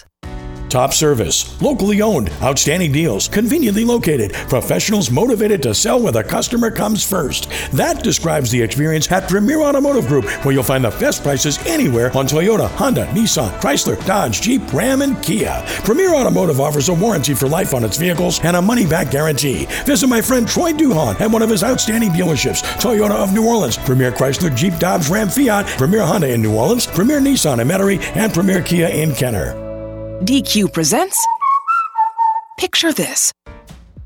[0.69, 6.71] Top service, locally owned, outstanding deals, conveniently located, professionals motivated to sell where the customer
[6.71, 7.49] comes first.
[7.73, 12.15] That describes the experience at Premier Automotive Group, where you'll find the best prices anywhere
[12.17, 15.63] on Toyota, Honda, Nissan, Chrysler, Dodge, Jeep, Ram, and Kia.
[15.85, 19.67] Premier Automotive offers a warranty for life on its vehicles and a money back guarantee.
[19.85, 23.79] Visit my friend Troy Duhon at one of his outstanding dealerships Toyota of New Orleans,
[23.79, 28.03] Premier Chrysler, Jeep, Dodge, Ram, Fiat, Premier Honda in New Orleans, Premier Nissan in Metairie,
[28.17, 29.66] and Premier Kia in Kenner.
[30.23, 31.27] DQ presents.
[32.59, 33.35] Picture this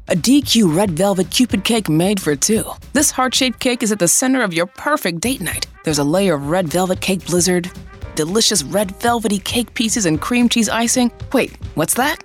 [0.08, 2.64] a DQ red velvet cupid cake made for two.
[2.92, 5.68] This heart shaped cake is at the center of your perfect date night.
[5.84, 7.70] There's a layer of red velvet cake blizzard,
[8.16, 11.12] delicious red velvety cake pieces, and cream cheese icing.
[11.32, 12.24] Wait, what's that?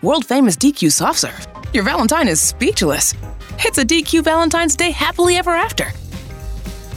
[0.00, 1.44] World famous DQ soft serve.
[1.72, 3.14] Your Valentine is speechless.
[3.58, 5.88] It's a DQ Valentine's Day happily ever after.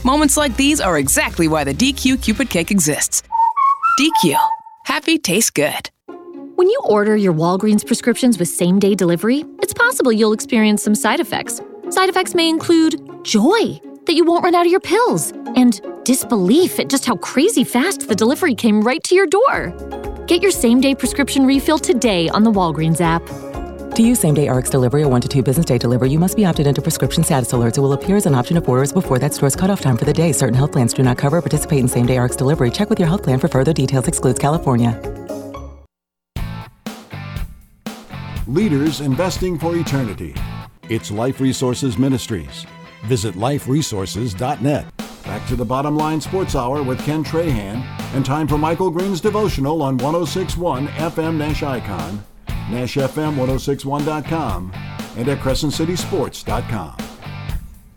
[0.04, 3.24] Moments like these are exactly why the DQ Cupid cake exists.
[3.98, 4.36] DQ.
[4.84, 5.90] Happy tastes good.
[6.58, 10.96] When you order your Walgreens prescriptions with same day delivery, it's possible you'll experience some
[10.96, 11.60] side effects.
[11.88, 16.80] Side effects may include joy that you won't run out of your pills, and disbelief
[16.80, 19.72] at just how crazy fast the delivery came right to your door.
[20.26, 23.24] Get your same day prescription refill today on the Walgreens app.
[23.94, 26.34] To use same day RX delivery or one to two business day delivery, you must
[26.36, 27.78] be opted into prescription status alerts.
[27.78, 30.12] It will appear as an option if orders before that store's cutoff time for the
[30.12, 30.32] day.
[30.32, 32.72] Certain health plans do not cover or participate in same day RX delivery.
[32.72, 34.08] Check with your health plan for further details.
[34.08, 35.17] Excludes California.
[38.48, 40.34] Leaders Investing for Eternity.
[40.88, 42.64] It's Life Resources Ministries.
[43.04, 44.86] Visit liferesources.net.
[45.24, 47.84] Back to the Bottom Line Sports Hour with Ken Trahan,
[48.14, 54.72] and time for Michael Green's devotional on 1061 FM Nash Icon, NashFM1061.com,
[55.18, 56.96] and at CrescentCitySports.com.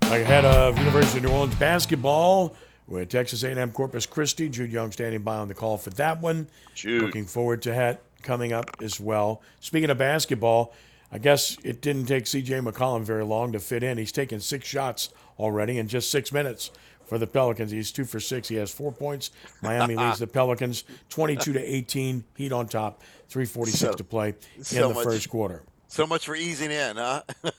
[0.09, 4.49] Like ahead of University of New Orleans basketball with Texas A&M Corpus Christi.
[4.49, 6.49] Jude Young standing by on the call for that one.
[6.75, 7.03] Jude.
[7.03, 9.41] Looking forward to that coming up as well.
[9.59, 10.73] Speaking of basketball,
[11.11, 12.59] I guess it didn't take C.J.
[12.59, 13.97] McCollum very long to fit in.
[13.97, 15.09] He's taken six shots
[15.39, 16.71] already in just six minutes
[17.05, 17.71] for the Pelicans.
[17.71, 18.47] He's two for six.
[18.47, 19.31] He has four points.
[19.61, 22.23] Miami leads the Pelicans 22 to 18.
[22.37, 23.01] Heat on top.
[23.27, 25.63] 346 So- to play in so the much- first quarter.
[25.89, 27.23] So much for easing in, huh?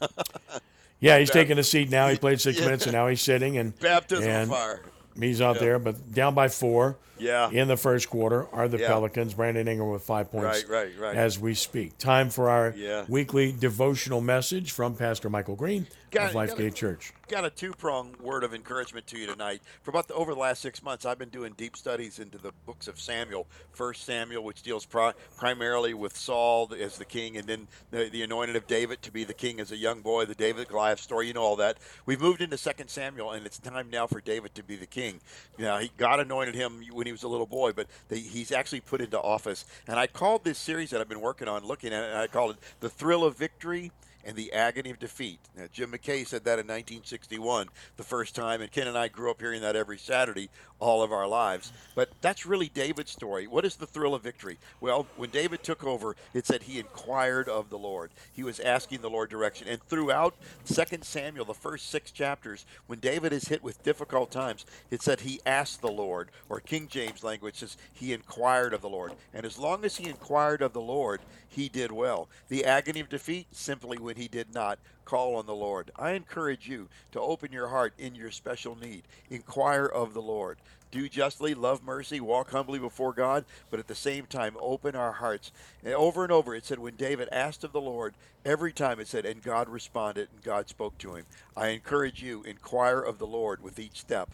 [1.01, 2.09] Yeah, he's taking a seat now.
[2.09, 2.67] He played six Yeah.
[2.67, 4.83] minutes and now he's sitting and Baptism and fire.
[5.19, 5.61] He's out Yeah.
[5.63, 6.97] there, but down by four.
[7.23, 7.51] Yeah.
[7.51, 8.89] In the first quarter are the Yeah.
[8.89, 9.35] Pelicans.
[9.35, 10.65] Brandon Ingram with five points.
[10.65, 11.17] Right, right, right.
[11.17, 13.05] As we speak, time for our Yeah.
[13.09, 16.75] weekly devotional message from Pastor Michael Green Got of it, got Lifegate.
[16.75, 17.13] Church.
[17.29, 19.63] Got a two-pronged word of encouragement to you tonight.
[19.83, 22.53] For about the, over the last six months, I've been doing deep studies into the
[22.67, 23.47] books of Samuel.
[23.73, 28.23] First Samuel, which deals pri- primarily with Saul as the king, and then the, the
[28.23, 31.29] anointing of David to be the king as a young boy, the David Goliath story.
[31.29, 31.79] You know all that.
[32.05, 35.21] We've moved into Second Samuel, and it's time now for David to be the king.
[35.59, 38.51] Now, he, God anointed him when he he was a little boy, but they, he's
[38.51, 39.65] actually put into office.
[39.87, 42.53] And I called this series that I've been working on, looking at it, I called
[42.53, 43.93] it "The Thrill of Victory."
[44.25, 45.39] And the agony of defeat.
[45.57, 49.31] Now, Jim McKay said that in 1961, the first time, and Ken and I grew
[49.31, 50.49] up hearing that every Saturday
[50.79, 51.73] all of our lives.
[51.95, 53.47] But that's really David's story.
[53.47, 54.59] What is the thrill of victory?
[54.81, 58.11] Well, when David took over, it said he inquired of the Lord.
[58.33, 59.69] He was asking the Lord direction.
[59.69, 60.35] And throughout
[60.67, 65.21] 2 Samuel, the first six chapters, when David is hit with difficult times, it said
[65.21, 69.13] he asked the Lord, or King James language says he inquired of the Lord.
[69.33, 72.29] And as long as he inquired of the Lord, he did well.
[72.49, 75.91] The agony of defeat, simply he did not call on the Lord.
[75.97, 79.03] I encourage you to open your heart in your special need.
[79.31, 80.59] Inquire of the Lord.
[80.91, 85.13] Do justly, love mercy, walk humbly before God, but at the same time, open our
[85.13, 85.51] hearts.
[85.83, 89.09] And over and over, it said, when David asked of the Lord, every time it
[89.09, 91.25] said, and God responded, and God spoke to him.
[91.57, 94.31] I encourage you, inquire of the Lord with each step.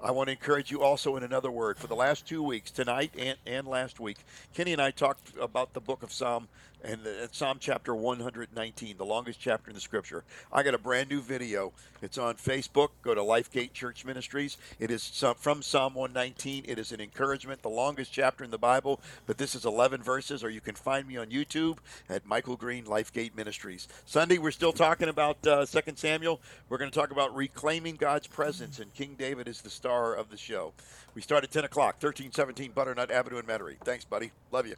[0.00, 1.76] I want to encourage you also in another word.
[1.76, 4.18] For the last two weeks, tonight and, and last week,
[4.54, 6.46] Kenny and I talked about the book of Psalm
[6.84, 10.24] and the, Psalm chapter 119, the longest chapter in the scripture.
[10.52, 11.72] I got a brand new video.
[12.02, 12.90] It's on Facebook.
[13.02, 14.56] Go to Lifegate Church Ministries.
[14.78, 16.64] It is from Psalm 119.
[16.66, 20.44] It is an encouragement, the longest chapter in the Bible, but this is 11 verses,
[20.44, 23.88] or you can find me on YouTube at Michael Green Lifegate Ministries.
[24.06, 26.40] Sunday, we're still talking about uh, 2 Samuel.
[26.68, 30.30] We're going to talk about reclaiming God's presence, and King David is the star of
[30.30, 30.72] the show.
[31.14, 33.78] We start at 10 o'clock, 1317 Butternut Avenue in Metairie.
[33.84, 34.30] Thanks, buddy.
[34.52, 34.76] Love you.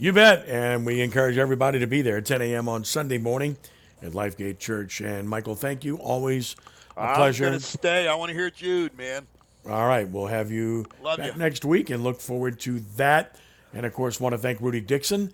[0.00, 0.46] You bet.
[0.46, 2.68] And we encourage everybody to be there at 10 a.m.
[2.68, 3.56] on Sunday morning
[4.00, 5.00] at Lifegate Church.
[5.00, 5.96] And Michael, thank you.
[5.96, 6.54] Always
[6.96, 7.46] a I'm pleasure.
[7.46, 8.06] I'm going to stay.
[8.06, 9.26] I want to hear Jude, man.
[9.68, 10.08] All right.
[10.08, 11.38] We'll have you Love back you.
[11.38, 13.34] next week and look forward to that.
[13.74, 15.32] And of course, want to thank Rudy Dixon